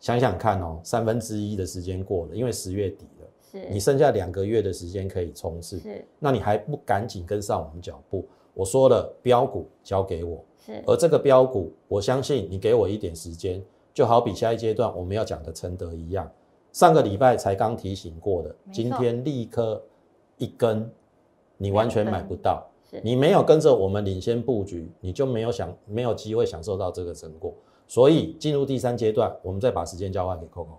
[0.00, 8.26] 想想看哦，三分之一的时间过了，因为十月底了，是，你剩下两个月的时间可以冲刺，是那你还不赶紧跟上我们脚步？
[8.54, 16.30] 我说了，标股交给我，是而这个标股，我相信你给我一点时间，就好比下一阶段我们要讲的承德一样，
[16.72, 19.82] 上个礼拜才刚提醒过的，今天立刻
[20.38, 20.90] 一根，
[21.58, 27.54] 你完全买不到，是你没有跟着我们领先布局，你就没有享没有机会享受到这个成果。
[27.90, 30.78] 所以进入第三阶段，我们再把时间交换给 Coco。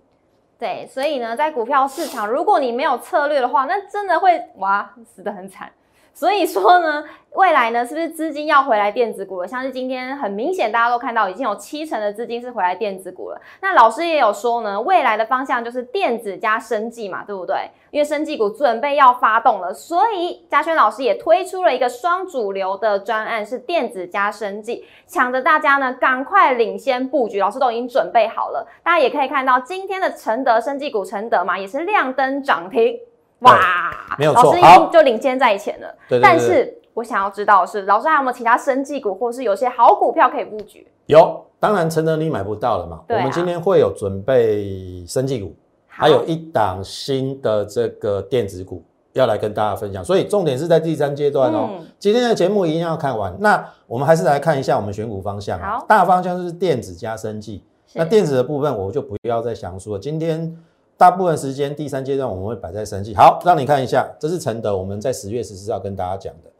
[0.58, 5.70] 对，所以呢，在股票市场，如果你没有策略的话，那真的会哇死得很惨。
[6.14, 9.48] 所以说呢， 未来呢，是不是资金要回来电子股了？
[9.48, 13.40] 像是今天很明显，大家都看到已经有七成的资金是回来电子股了。
[13.60, 17.70] 那老师也有说呢，未来的方向就是电子加生技嘛，对不对？
[17.90, 27.40] 因为生技股准备要发动了，所以嘉轩老师也推出了一个双主流的专案，是电子加生技，抢着大家呢赶快领先布局。
[27.40, 32.98] 老师都已经准备好了，大家也可以看到今天的承德生技股承德嘛，也是亮灯涨停。
[33.42, 35.88] 哇，没有错老师已就领先在前了。
[36.08, 40.86] 对对对但是我想要知道的是，老师还有没有其他生技股，或是有些好股票可以布局？
[41.06, 43.00] 有，当然承德你买不到了嘛。
[43.08, 45.54] 我们今天会有准备生技股，
[45.88, 51.68] 好还有一档新的这个电子股要来跟大家分享，所以重点是在第三阶段哦。
[51.72, 53.32] 嗯今天的节目一定要看完。
[53.38, 57.62] 那我们还是来看一下我们选股方向啊好，大方向就是电子加生技。
[57.94, 59.98] 那电子的部分我就不要再详述了。
[60.00, 60.56] 今天
[60.96, 63.14] 大部分时间第三阶段我们会摆在生技。
[63.14, 66.50] 好，让你看一下，这是承德，我们在十月十四号跟大家讲的。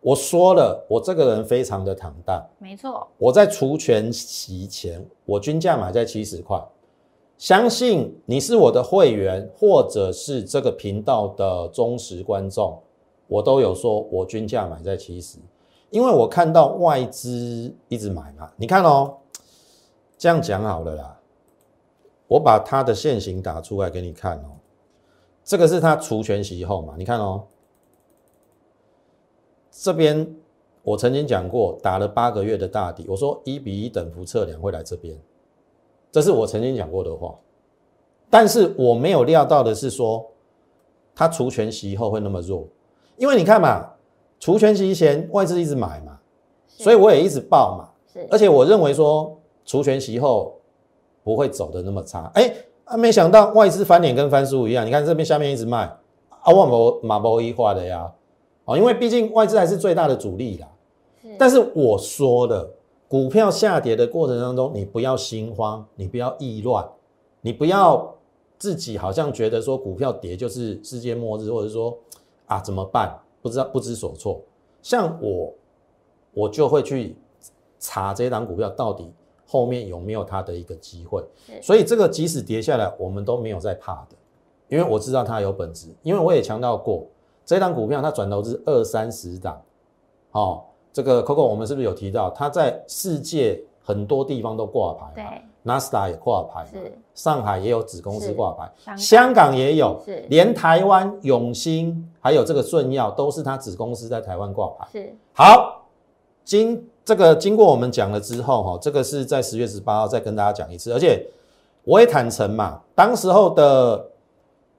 [0.00, 2.44] 我说了，我这个人非常的坦荡。
[2.58, 6.62] 没错，我在除权息前，我均价买在七十块。
[7.36, 12.78] 相信你是我的会员，或者是这个频道的忠实观众，
[13.26, 15.38] 我都有说我均价买在七十，
[15.90, 18.50] 因为我看到外资一直买嘛。
[18.56, 19.14] 你看哦，
[20.16, 21.13] 这样讲好了啦，
[22.26, 24.56] 我把它的线型打出来给你看哦。
[25.44, 26.94] 这个是它除权息后嘛？
[26.96, 27.44] 你看哦，
[29.70, 30.34] 这边
[30.82, 35.18] 我曾经讲过，打了八个月的大底，我说一比一等幅测量会来这边，
[36.10, 37.38] 这是我曾经讲过的话。
[38.30, 40.24] 但是我没有料到的是说，
[41.14, 42.66] 它除权息后会那么弱，
[43.18, 43.90] 因为你看嘛，
[44.40, 46.18] 除权息前外资一直买嘛，
[46.66, 50.53] 所以我也一直报嘛，是而且我认为说除权息后
[51.24, 55.84] 不会走的那么差，哎、啊，没想到外资翻脸跟翻书一样，你看这边下面一直卖，
[56.28, 58.12] 啊，万博马博一化的呀，
[58.66, 60.68] 哦，因为毕竟外资还是最大的主力啦。
[61.22, 62.70] 是但是我说了，
[63.08, 66.86] 股票下跌的过程当中，你不要心慌，你不要意乱，
[67.40, 68.14] 你不要
[68.58, 71.96] 自己好像觉得说股票跌就是世界末日，或者说
[72.44, 74.42] 啊怎么办，不知道不知所措。
[74.82, 75.54] 像我，
[76.34, 77.16] 我就会去
[77.78, 79.10] 查这档股票到底
[79.46, 81.24] 后面有没有它的一个机会。
[81.62, 84.16] 所以这个即使跌下来，我们都没有在怕的，
[84.68, 85.88] 因为我知道它有本质。
[86.02, 87.06] 因为我也强调过，
[87.44, 89.60] 这档股票它转投资二三十档，
[90.32, 96.98] 哦，这个 Coco 我们是不是有提到，它在世界很多地方都挂牌嘛对，纳斯达也挂牌嘛，是。
[97.14, 98.32] 上海也有子公司是。
[98.32, 99.54] 挂牌，香港。
[99.56, 100.24] 也有，是。
[100.28, 104.88] 连台湾永兴还有这个顺耀都是它子公司在台湾挂牌。
[104.90, 105.16] 是。
[105.32, 105.86] 好，
[106.44, 111.26] 经这个经过我们讲了之后，哈，这个是在十月十八号再跟大家讲一次，而且
[111.84, 114.08] 我也坦诚嘛，当时候的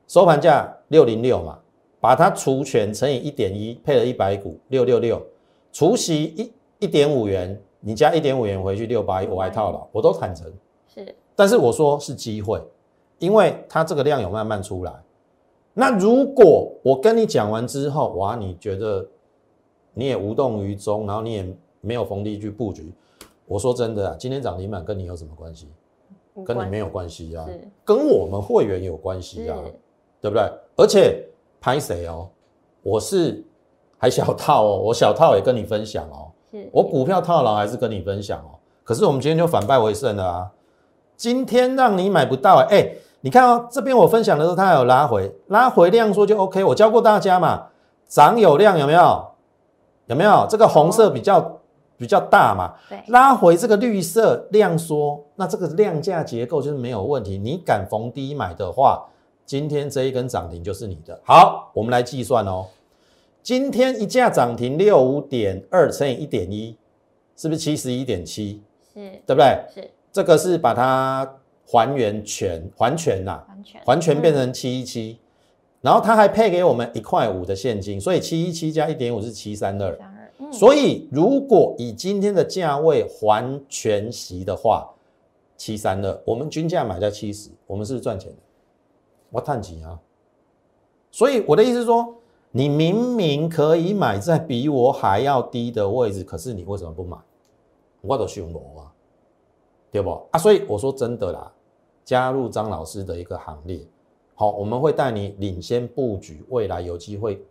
[0.07, 1.59] 收盘价六零六嘛，
[1.99, 5.21] 把它除权乘以一点一，配了一百股六六六，
[5.71, 10.51] 除息一一点五元，你加一点五元回去六八一，我还套了，我都坦诚。
[10.91, 12.59] 是，但是我说是机会，
[13.19, 14.91] 因为它这个量有慢慢出来。
[15.73, 19.05] 那如果我跟你讲完之后，哇，你觉得
[19.93, 22.93] 你也无动于衷，然后你也没有逢低去布局，
[23.45, 25.69] 我说真的啊，今天涨停板跟你有什么关系？
[26.45, 27.45] 跟你没有关系啊，
[27.85, 29.55] 跟我们会员有关系啊，
[30.19, 30.43] 对不对？
[30.75, 31.25] 而且
[31.61, 32.27] 拍谁哦？
[32.83, 33.41] 我是
[33.97, 36.31] 还小套哦， 我小套也跟你分享哦。
[36.71, 38.59] 我股票套牢还是跟你分享哦。
[38.83, 40.51] 可是我们今天就反败为胜了啊！
[41.15, 46.63] 今天让你买不到哎，你看哦，这边我分享的时候它有拉回，拉回量说就 OK。
[46.63, 47.67] 我教过大家嘛，
[48.07, 49.25] 涨有量有没有？
[50.07, 50.45] 有没有？
[50.49, 51.59] 这个红色比较
[51.97, 52.73] 比较大嘛？
[52.89, 57.37] 对，拉回这个绿色量缩，那这个量价结构就是没有问题。
[57.37, 59.05] 你敢逢低买的话，
[59.45, 61.19] 今天这一根涨停就是你的。
[61.23, 62.65] 好，我们来计算哦。
[63.41, 66.75] 今天一价涨停六五点二乘以一点一，
[67.37, 68.61] 是不是七十一点七？
[68.93, 69.63] 是，对不对？
[69.73, 75.19] 是，这个是把它还原全，还全呐，还全，还全变成七一七，
[75.81, 79.97] 然后它还配给我们一块五的现金，所以七一七加一点五是七三二。
[80.51, 84.93] 所以如果以今天的价位还全息的话，
[85.55, 88.37] 七三二，我们均价买在七十，我们是赚钱的。
[89.29, 89.99] 我叹几啊？
[91.11, 92.13] 所以我的意思是说，
[92.51, 97.17] 你明明可以买在比我还要低的位置，可是你为什么不买？
[98.01, 98.91] 我都凶我啊，
[99.91, 100.37] 对不啊？
[100.37, 101.51] 所以我说真的啦，
[102.03, 103.79] 加入张老师的一个行列，
[104.35, 107.41] 好，我们会带你领先布局未来有机会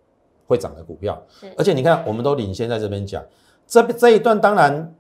[0.47, 1.21] 会涨的股票。
[1.57, 3.23] 而且你看，我们都领先在这边讲，
[3.67, 4.95] 这这一段当然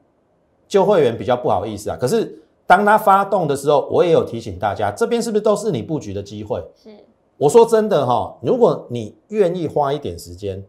[0.66, 1.96] 旧会员比较不好意思啊。
[2.00, 6.62] 可是当他发动的时候，我也有提醒大家，这边是不是都是你布局的机会？
[6.82, 6.90] 是。
[7.36, 10.64] 我说真的哈，如果你愿意花一点时间，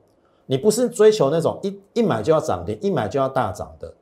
[0.47, 3.93] 你不是追求那种一一买就要涨停，一买就要大涨的。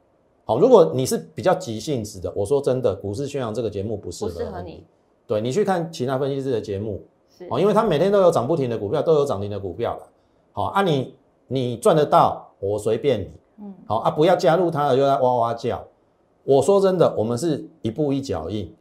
[0.46, 4.86] 好，如果你是比较急性子的，我说真的，股市宣扬这个节目不适合你。
[5.28, 7.02] 对你去看其他分析师的节目，
[7.50, 10.08] 哦，因为他每天都有涨不停的股票，都有涨停的股票了。
[10.54, 11.14] 好啊，你
[11.48, 13.32] 你赚得到，我随便你。
[13.58, 15.84] 嗯，好啊，不要加入他了，又在哇哇叫。
[16.46, 18.74] 我说真的，我们是一步一脚印，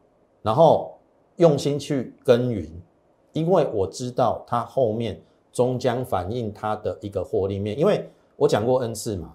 [0.43, 0.93] 然后
[1.37, 2.71] 用心去耕耘，
[3.33, 5.21] 因为我知道它后面
[5.53, 9.35] 终将反映它的一个获利面，因为我讲过 N 次嘛。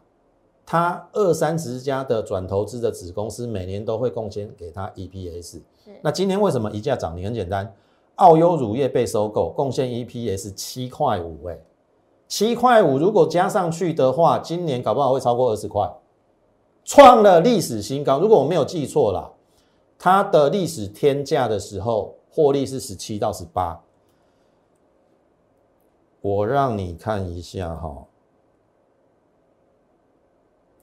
[0.69, 5.62] 它二三十家的转投资的子公司，每年都会贡献给它 EPS。
[6.02, 7.23] 那今天为什么一价涨停？
[7.23, 7.73] 很简单，
[8.15, 11.47] 澳优乳业被收购，贡献 EPS 七块五。
[11.47, 11.58] 哎，
[12.28, 15.90] 七块五如果加上去的话，今年搞不好会超过二十块，
[16.84, 18.20] 创了历史新高。
[18.20, 19.32] 如果我没有记错啦，
[19.98, 23.82] 它的历史天价的时候，获利是十七到十八。
[26.20, 28.06] 我让你看一下哈。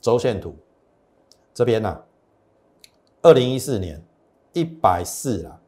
[0.00, 0.54] 周线图
[1.52, 2.02] 这边呢，
[3.22, 4.02] 二零一四年
[4.52, 5.60] 一百四了。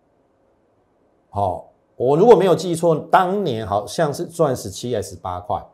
[1.31, 5.67] 好，我如果没有记错，当年好像是赚十七还是八块。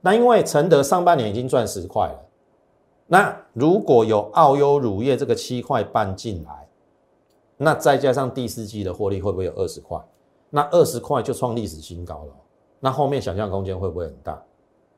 [0.00, 2.20] 那因为承德上半年已经赚十块了，
[3.06, 6.68] 那如果有澳优乳业这个七块半进来，
[7.56, 9.98] 那再加上第四季的获利，会不会有二十块？
[10.50, 12.32] 那二十块就创历史新高了。
[12.80, 14.42] 那后面想象空间会不会很大？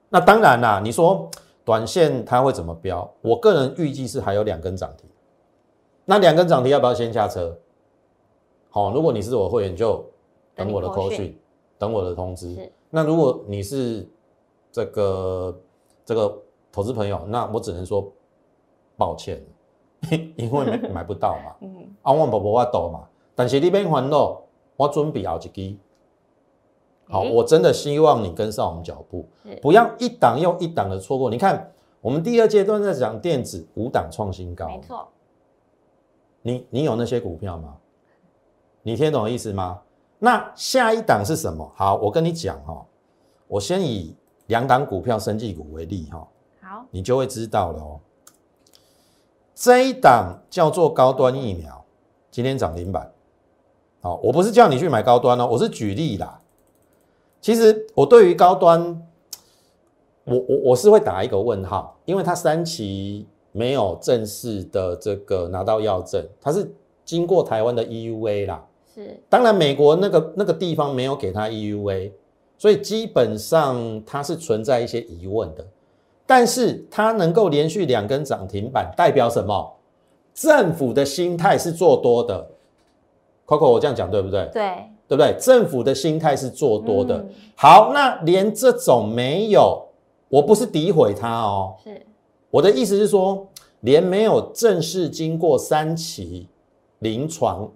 [0.08, 1.28] 那当然啦，你说。
[1.62, 3.08] 短线它会怎么标？
[3.20, 5.08] 我个人预计是还有两根涨停，
[6.04, 7.56] 那两根涨停要不要先下车？
[8.70, 10.02] 好，如果你是我会员，就
[10.60, 11.36] 等我的口讯，
[11.78, 12.70] 等我的通知。
[12.90, 14.08] 那如果你是
[14.70, 15.60] 这个
[16.04, 16.38] 这个
[16.70, 18.12] 投资朋友，那我只能说
[18.96, 19.42] 抱歉，
[20.36, 21.56] 因为买不到嘛。
[21.62, 24.44] 嗯，阿旺宝宝我抖嘛，但是你别烦咯，
[24.76, 25.76] 我准备后一支。
[27.08, 29.28] 好，我真的希望你跟上我们脚步，
[29.60, 31.28] 不要一档又一档的错过。
[31.28, 35.08] 你看，我们第二阶段在讲电子五档创新高，没错。
[36.42, 37.76] 你你有那些股票吗？
[38.82, 39.82] 你听懂意思吗？
[40.22, 41.72] 那下一档是什么？
[41.74, 42.86] 好，我跟你讲哈，
[43.48, 44.14] 我先以
[44.48, 46.28] 两档股票生技股为例哈，
[46.60, 47.98] 好，你就会知道了哦。
[49.54, 51.84] 这一档叫做高端疫苗，
[52.30, 53.10] 今天涨停板。
[54.02, 56.40] 好，我不是叫你去买高端哦，我是举例啦。
[57.40, 59.02] 其实我对于高端，
[60.24, 66.70] 我我我是会打一个问号，因为它三期没有正式的这个拿到药证，它是
[67.06, 68.66] 经过台湾的 EUA 啦。
[69.00, 72.12] 是，当然美国那个那个地方没有给他 EUA，
[72.58, 75.66] 所以基本上它是存在一些疑问的。
[76.26, 79.72] 但是它能够连续两根涨停板，代表什么？
[80.34, 82.50] 政府的心态是做多的。
[83.46, 84.48] Coco，我这样讲对不对？
[84.52, 84.62] 对。
[85.08, 85.34] 对不对？
[85.40, 87.26] 政府的心态是做多的。
[87.56, 89.88] 好，那连这种没有，
[90.28, 91.74] 我不是诋毁他哦。
[91.82, 92.06] 是，
[92.48, 93.48] 我的意思是说，
[93.80, 96.46] 连没有正式经过三期
[97.00, 97.68] 临床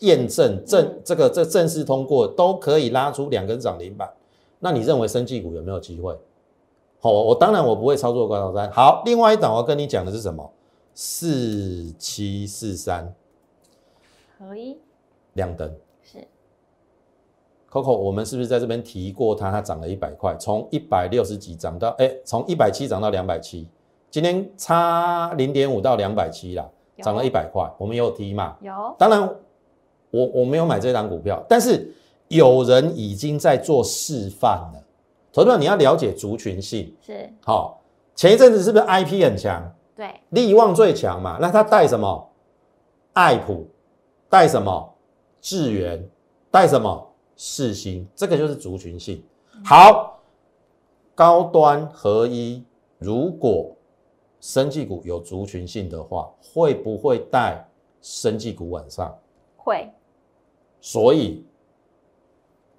[0.00, 4.10] 验证正这个这正式通过，都可以拉出两根涨停板，
[4.58, 6.18] 那你认为生技股有没有机会？
[7.00, 8.70] 好，我当然我不会操作关头山。
[8.70, 10.52] 好，另外一档我要跟你讲的是什么？
[10.92, 13.14] 四七四三
[14.38, 14.76] 合一
[15.32, 15.74] 亮灯。
[16.02, 16.18] 是
[17.70, 19.50] Coco，我们是不是在这边提过它？
[19.50, 23.66] 它涨了一百块，从一百六十几涨到哎，从一百七涨到两百七，
[24.10, 27.66] 今天差零点五到两百七啦，有涨了一百块。
[27.78, 28.56] 我们有提嘛？
[28.60, 29.36] 有当然，
[30.10, 31.92] 我我没有买这档股票，但是
[32.28, 34.84] 有人已经在做示范了。
[35.32, 37.80] 投资者你要了解族群性，是好、
[38.16, 39.72] 前一阵子是不是 IP 很强？
[39.94, 42.28] 对力旺最强嘛，那他带什么？
[43.12, 43.66] 爱普，
[44.28, 44.92] 带什么？
[45.40, 46.08] 智源，
[46.50, 47.06] 带什么？
[47.36, 49.22] 世新，这个就是族群性。
[49.64, 50.20] 好，
[51.14, 52.64] 高端合一，
[52.98, 53.74] 如果
[54.40, 57.66] 生技股有族群性的话，会不会带
[58.02, 59.16] 生技股往上？
[59.56, 59.88] 会
[60.80, 61.44] 所以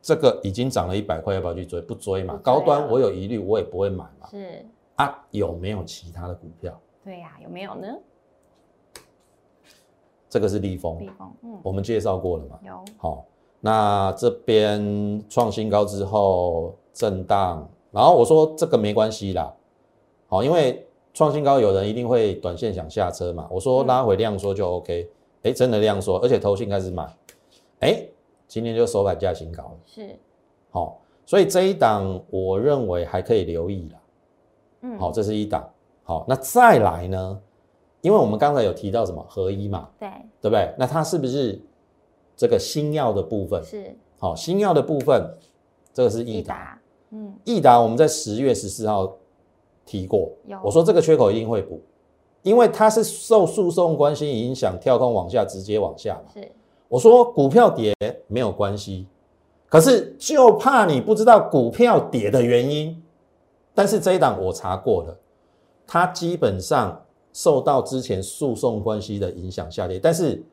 [0.02, 1.82] 这个已经涨了一百块，要不要去追？
[1.82, 2.34] 不追嘛。
[2.34, 4.28] 追啊高端我有疑虑，我也不会买嘛。
[4.30, 6.80] 是啊，有没有其他的股票？
[7.04, 7.88] 对呀、有没有呢？
[10.30, 12.58] 这个是立丰，立丰嗯我们介绍过了嘛。
[12.64, 13.26] 有好，
[13.60, 19.54] 那这边创新高之后震荡，然后我说这个没关系啦，
[20.28, 25.10] 好，因为创新高有人一定会短线想下车嘛，我说嗯拉回量缩就 OK，
[25.44, 27.06] 哎、真的量缩，而且投信开始买，
[27.82, 28.04] 哎、
[28.48, 30.20] 今天就收盘价新高了，是
[30.72, 34.00] 好，所以这一档我认为还可以留意啦，
[34.82, 35.70] 嗯好，这是一档，
[36.04, 37.42] 好，那再来呢，
[38.02, 40.10] 因为我们刚才有提到什么合一嘛，对
[40.42, 40.74] 对不对？
[40.78, 41.62] 那它是不是
[42.38, 43.64] 这个新药的部分？
[43.64, 45.38] 是好，新药的部分，
[45.94, 46.80] 这个是益益达。
[47.14, 49.18] 嗯益达我们在十月十四号
[49.86, 51.82] 提过有，我说这个缺口一定会补，
[52.42, 56.32] 因为它是受诉讼关系影响，跳空往下直接往下嘛。
[56.34, 56.52] 是
[56.92, 57.96] 我说股票跌
[58.28, 59.08] 没有关系，
[59.70, 63.02] 可是就怕你不知道股票跌的原因。
[63.74, 65.18] 但是这一档我查过了，
[65.88, 70.44] 它基本上受到之前诉讼关系的影响下跌，但是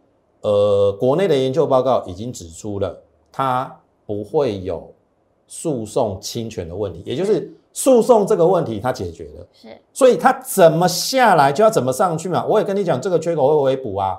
[0.42, 2.96] 呃，国内的研究报告已经指出了，
[3.32, 3.76] 它
[4.06, 4.94] 不会有
[5.48, 12.46] 诉讼侵权的问题，也就是诉讼这个问题它解决了，是所以它怎么下来就要怎么上去嘛。
[12.46, 14.16] 我也跟你讲，这个缺口会不会补啊？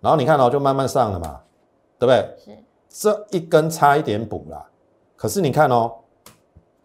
[0.00, 1.40] 会然后你看哦，就慢慢上了嘛，
[1.98, 2.36] 对不对？
[2.44, 4.68] 是这一根差一点补啦，
[5.16, 5.92] 可是你看哦，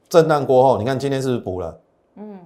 [0.08, 1.80] 震荡过后，你看今天是不是补了？
[2.16, 2.40] 嗯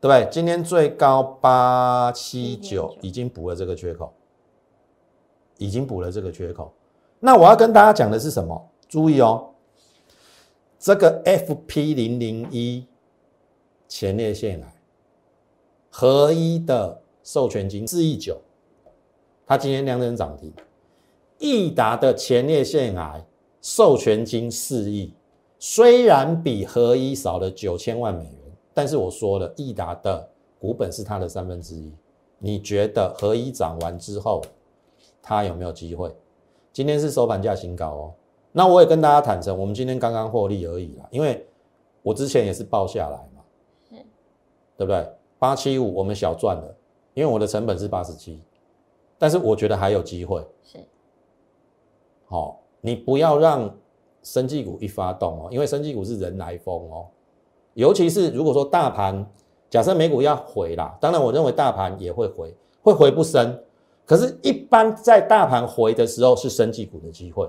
[0.00, 0.28] 对不对？
[0.30, 4.12] 今天最高八七九已经补了这个缺口，
[5.58, 6.72] 已经补了这个缺口。
[7.20, 8.70] 那我要跟大家讲的是什么？
[8.88, 9.50] 注意哦，
[10.78, 12.86] 这个 FP 零零一
[13.88, 14.72] 前列腺癌
[15.90, 18.40] 合一的授权金四亿九，
[19.48, 20.52] 它今天量增涨停。
[21.38, 23.24] 益达的前列腺癌
[23.62, 25.14] 授权金四亿，
[25.58, 28.32] 虽然比合一少了九千万美元，
[28.74, 30.28] 但是我说了，益达的
[30.60, 31.90] 股本是它的三分之一。
[32.38, 34.42] 你觉得合一涨完之后，
[35.22, 36.14] 它有没有机会？
[36.72, 38.14] 今天是收盘价新高哦。
[38.52, 41.46] 那我也跟大家坦诚，我们今天刚刚获利而已啦，因为
[42.02, 43.42] 我之前也是报下来嘛，
[43.88, 43.94] 是
[44.76, 45.08] 对不对？
[45.38, 46.76] 八七五我们小赚了，
[47.14, 48.40] 因为我的成本是八十七，
[49.18, 50.46] 但是我觉得还有机会。
[50.62, 50.78] 是
[52.26, 53.74] 好、你不要让
[54.22, 57.06] 生技股一发动哦，因为生技股是人来疯哦，
[57.74, 59.26] 尤其是如果说大盘
[59.70, 63.62] 假设美股要回啦，当然我认为大盘也会回，会回不深，
[64.06, 67.48] 可是，一般在大盘回的时候是生技股的机会，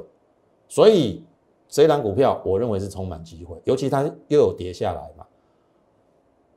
[0.67, 1.23] 所以
[1.67, 5.25] 这一档股票我认为是充满机会，尤其它又有跌下来嘛。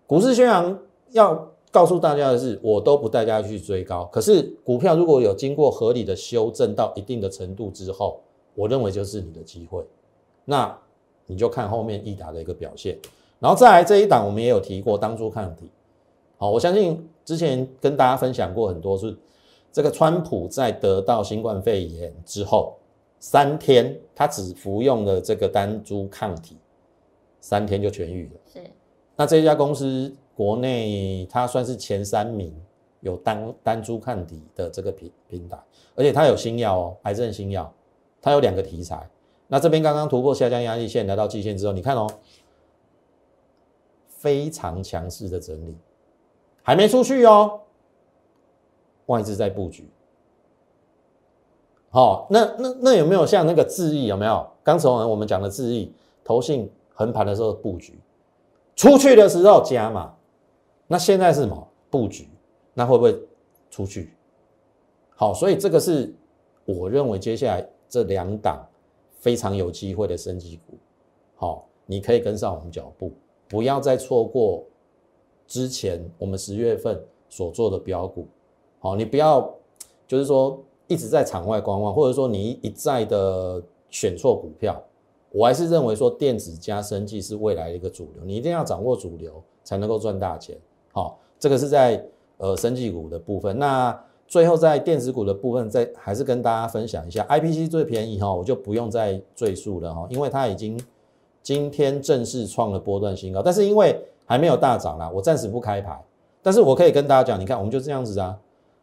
[0.06, 0.78] 股市宣扬
[1.10, 8.20] 要告诉大家的是，我都不带大家去追高，可是股票如果有经过合理的修正到一定的程度之后，
[8.54, 9.82] 我认为就是你的机会。
[10.44, 10.78] 那
[11.26, 12.98] 你就看后面益达的一个表现，
[13.40, 15.70] 然后再来这一档我们也有提过当初抗体。
[16.36, 19.16] 好，我相信之前跟大家分享过很多是
[19.72, 22.74] 这个川普在得到新冠肺炎之后
[23.18, 26.58] 三天，他只服用了这个单株抗体，
[27.40, 28.40] 三天就痊愈了。
[28.52, 28.60] 是
[29.16, 32.54] 那这家公司国内它算是前三名
[33.00, 35.58] 有单单株抗体的这个平平台，
[35.94, 37.72] 而且它有新药哦，癌症新药，
[38.20, 39.08] 它有两个题材。
[39.48, 42.06] 那这边刚刚突破下降压力线来到季线之后，你看哦，
[44.08, 45.76] 非常强势的整理，
[46.62, 47.60] 还没出去哦，
[49.06, 49.88] 外资在布局。
[51.90, 54.48] 好、那那那有没有像那个智毅有没有？
[54.64, 55.92] 刚才我们讲的智毅，
[56.24, 58.00] 投信横盘的时候布局，
[58.74, 60.14] 出去的时候加码，
[60.86, 62.28] 那现在是什么布局？
[62.74, 63.18] 那会不会
[63.70, 64.14] 出去？
[65.14, 66.12] 好，所以这个是
[66.64, 68.66] 我认为接下来这两档
[69.18, 70.78] 非常有机会的升级股。
[71.36, 73.12] 好，你可以跟上我们脚步，
[73.48, 74.64] 不要再错过
[75.46, 78.26] 之前我们十月份所做的标股。
[78.78, 79.54] 好，你不要
[80.08, 84.82] 就是说一直在场外观望，或者说你一再的选错股票。
[85.32, 90.56] 我还是认为说电子加生技是未来的一个主流，你一定要掌握主流才能够赚大钱。
[90.92, 92.04] 好，这个是在
[92.36, 93.58] 呃生技股的部分。
[93.58, 100.78] 那最后在电子股的部分，再还是跟大家分享一下，IPC 最便宜哈，我就不用再赘述了哈，因为它已经
[101.42, 105.98] 今天正式创了波段新高，但是因为还没有大涨啦，我暂时不开牌。
[106.42, 108.38] 但是我可以跟大家讲，你看我们就这样子啊，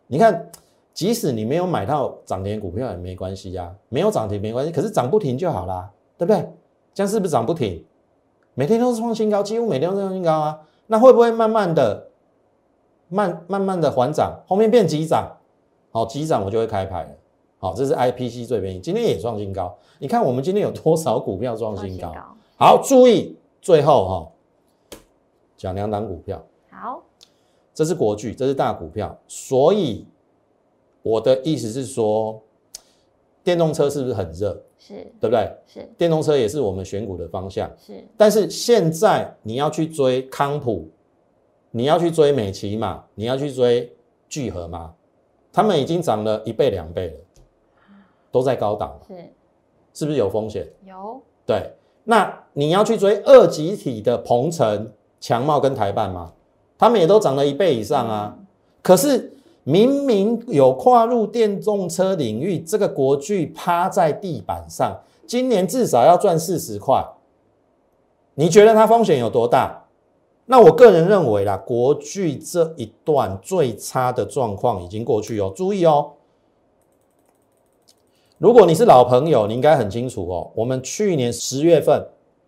[0.07, 0.49] 你看
[0.93, 5.89] 即使你没有买到涨停股票也没关系呀，没有涨停没关系，可是涨不停就好啦。
[6.19, 6.51] 对不对？
[6.93, 7.81] 这样是不是涨不停？
[8.53, 10.59] 每天都是创新高，几乎每天都是创新高啊。
[10.87, 12.09] 那会不会慢慢的、
[13.07, 15.31] 慢慢慢的缓涨，后面变急涨？
[15.91, 17.09] 好，急涨我就会开牌了。
[17.57, 19.77] 好，这是 IPC 最便宜，今天也创新高。
[19.97, 22.13] 你看我们今天有多少股票创新高？
[22.57, 24.97] 好，注意最后哈，
[25.55, 26.43] 讲两档股票。
[26.69, 27.01] 好，
[27.73, 30.05] 这是国巨，这是大股票，所以
[31.01, 32.41] 我的意思是说，
[33.41, 34.61] 电动车是不是很热？
[34.89, 35.51] 是对不对？
[35.67, 37.69] 是电动车也是我们选股的方向。
[37.77, 40.89] 是，但是现在你要去追康普，
[41.69, 43.95] 你要去追美骑马，你要去追
[44.27, 44.93] 聚合吗？
[45.53, 47.13] 他们已经涨了一倍两倍了，
[48.31, 49.13] 都在高档是，
[49.93, 50.67] 是不是有风险？
[50.83, 51.21] 有。
[51.45, 51.71] 对，
[52.03, 56.33] 那你要去追二级体的鹏程、强茂跟台办吗？
[56.77, 58.37] 他们也都涨了一倍以上啊，
[58.81, 59.33] 可是。
[59.69, 67.05] 明明有跨入电动车领域，这个国巨趴在地板上，今年至少要赚四十块。
[68.33, 69.85] 你觉得它风险有多大？
[70.47, 75.53] 那我个人认为啦，国巨这一段最差的状况已经过去哦。
[75.55, 76.13] 注意哦，
[78.39, 80.49] 如果你是老朋友，你应该很清楚哦。
[80.55, 82.07] 我们去年十月份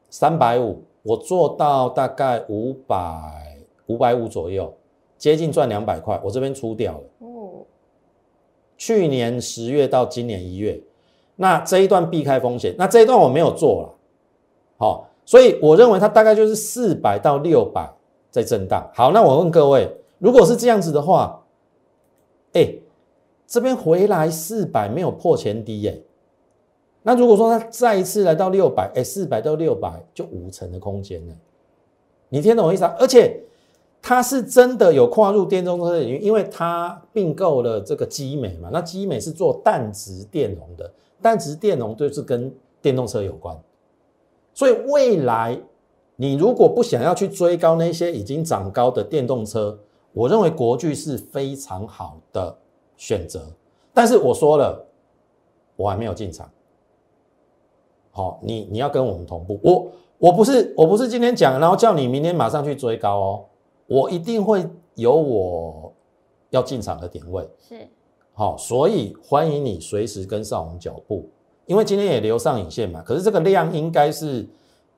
[0.10, 4.74] 三百五，我做到大概五百五百五左右。
[5.22, 7.04] 接近赚两百块，我这边出掉了。
[7.20, 7.62] 哦，
[8.76, 10.82] 去年十月到今年一月，
[11.36, 13.94] 那这一段避开风险，那这一段我没有做了。
[14.80, 17.88] 好，所以我认为它大概就是四百到六百
[18.32, 18.90] 在震荡。
[18.96, 21.46] 好，那我问各位，如果是这样子的话，
[22.54, 22.74] 哎，
[23.46, 26.02] 这边回来四百没有破前低耶。
[27.04, 31.36] 那如果说它再一次来到六百，哎，四百到六百就五成的空间了？
[32.30, 32.96] 你听懂我意思啊？
[32.98, 33.40] 而且。
[34.02, 38.70] 它是真的有跨入电动车领域，因为它并购了这个基美嘛。
[38.74, 40.92] 那基美是做氮质电容的，
[41.22, 43.56] 氮质电容就是跟电动车有关。
[44.54, 45.58] 所以未来
[46.16, 49.78] 你如果不想要去追高那些已经涨高的电动车，
[50.14, 52.58] 我认为国巨是非常好的
[52.98, 53.46] 选择。
[53.94, 54.84] 但是我说了，
[55.76, 56.50] 我还没有进场。
[58.10, 59.60] 好，你你要跟我们同步。
[59.64, 63.46] 我我不是我不是今天讲，然后叫你明天马上去追高哦。
[63.92, 64.66] 我一定会
[64.96, 65.94] 有我
[66.50, 67.86] 要进场的点位，是
[68.32, 71.30] 好，所以欢迎你随时跟上我们脚步，
[71.66, 73.04] 因为今天也留上影线嘛。
[73.04, 74.48] 可是这个量应该是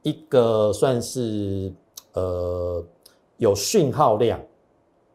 [0.04, 1.74] 一个算是
[2.14, 2.86] 呃
[3.38, 4.40] 有讯号量，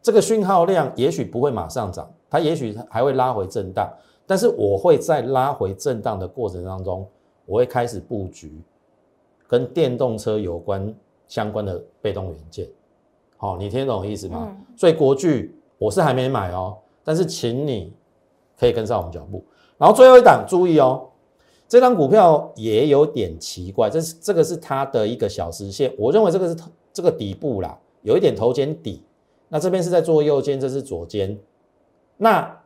[0.01, 3.89] 这个讯号量也许不会马上涨，它也许还会拉回震荡，
[4.27, 7.07] 但是我会在拉回震荡的过程当中，
[7.45, 8.61] 我会开始布局
[9.47, 10.93] 跟电动车有关
[11.29, 12.67] 相关的被动元件。
[13.41, 14.53] 好，你听懂意思吗？
[14.75, 17.93] 所以国巨我是还没买哦，但是请你
[18.59, 19.41] 可以跟上我们脚步。
[19.77, 21.07] 然后最后一档注意哦，
[21.65, 29.01] 这张股票也有点奇怪，这是这个是它的一个小时线，我认为这个是这个底部啦，有一点头肩底。
[29.47, 31.39] 那这边是在做右肩，这是左肩。
[32.17, 32.61] 那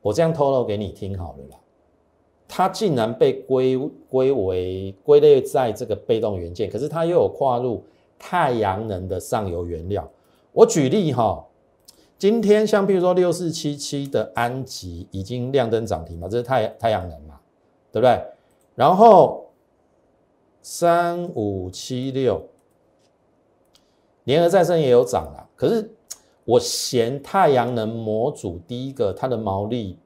[0.00, 1.58] 我这样透露给你听好了啦，
[2.48, 3.76] 它竟然被归
[4.08, 7.84] 归为归类在这个被动元件，可是它又有跨入。
[8.18, 10.10] 太阳能的上游原料，
[10.52, 11.44] 我举例哈，
[12.18, 17.38] 今天像比如说六四七七的安吉已经亮灯涨停嘛，这是太太阳能嘛，
[17.92, 18.20] 对不对？
[18.74, 19.46] 然后
[20.60, 22.42] 三五七六
[24.24, 25.88] 联合再生也有涨了，可是
[26.44, 29.96] 我嫌太阳能模组第一个它的毛利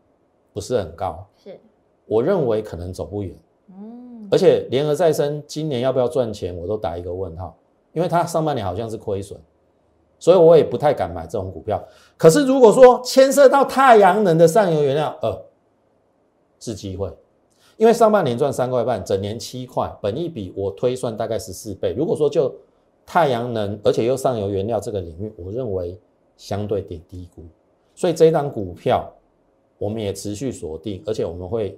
[0.53, 1.59] 不是很高，是，
[2.05, 3.35] 我认为可能走不远，
[3.71, 7.57] 嗯，而且联合再生今年要不要赚钱，我都打一个问号。
[7.93, 9.39] 因为它上半年好像是亏损，
[10.19, 11.83] 所以我也不太敢买这种股票。
[12.17, 15.43] 可是如果说牵涉到太阳能的上游原料，呃，
[16.61, 17.11] 是机会。
[17.79, 21.93] 因为上半年赚三块半，整年七块，本一比我推算大概十四倍。
[21.97, 22.55] 如果说就
[23.05, 25.99] 太阳能，而且又上游原料这个领域，我认为
[26.37, 27.43] 相对点低估，
[27.95, 29.11] 所以这一档股票
[29.79, 31.77] 我们也持续锁定，而且我们会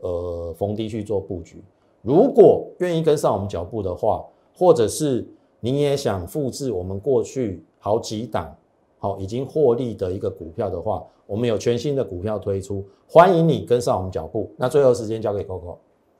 [0.00, 1.62] 呃逢低去做布局。
[2.02, 4.22] 如果愿意跟上我们脚步的话，
[4.54, 5.26] 或者是
[5.60, 8.54] 你也想复制我们过去好几档
[8.98, 14.50] 好已经获利的一个股票的话，我们有全新的股票推出，欢迎你跟上我们脚步。
[14.56, 15.76] 那最后时间交给 Coco。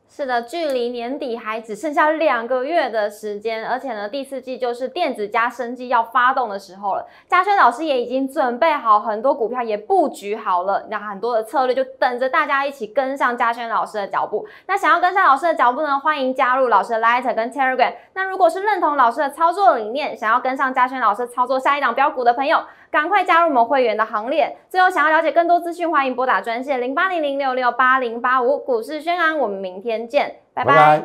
[0.08, 7.06] 是的，距离年底还只剩下两个月的时间，而且呢，第四季就是电子加生技要发动的时候了。
[7.28, 14.46] 嘉轩老师也已经准备好很多股票，也布局好了，那很多的策略就等着大家一起跟上嘉轩老师的脚步。
[14.66, 17.92] 那想要跟上老师的脚步呢，欢迎加入老师的 Light 跟 Telegram。
[18.14, 24.56] 那如果是认同老师的操作理念，想要跟上嘉轩老师操作下一档标股的朋友，赶快加入我们会员的行列。
[24.68, 29.38] 最后，想要了解更多资讯，欢迎拨打专线零八零零六六八零八五股市宣昂。
[29.38, 31.02] 我们明天见，拜拜。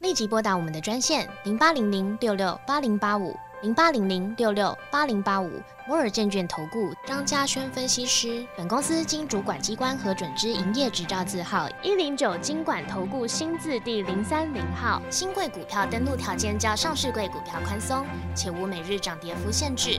[0.00, 5.50] 立即拨打我们的专线零八零零六六八零八五零八零零六六八零八五
[5.88, 8.46] 摩尔证券投顾张嘉轩分析师。
[8.54, 15.00] 本公司经主管机关核准之营业执照字号一零九金管投顾新字第零三零号。
[15.08, 18.04] 新贵股票登录条件较上市贵股票宽松，
[18.34, 19.98] 且无每日涨跌幅限制。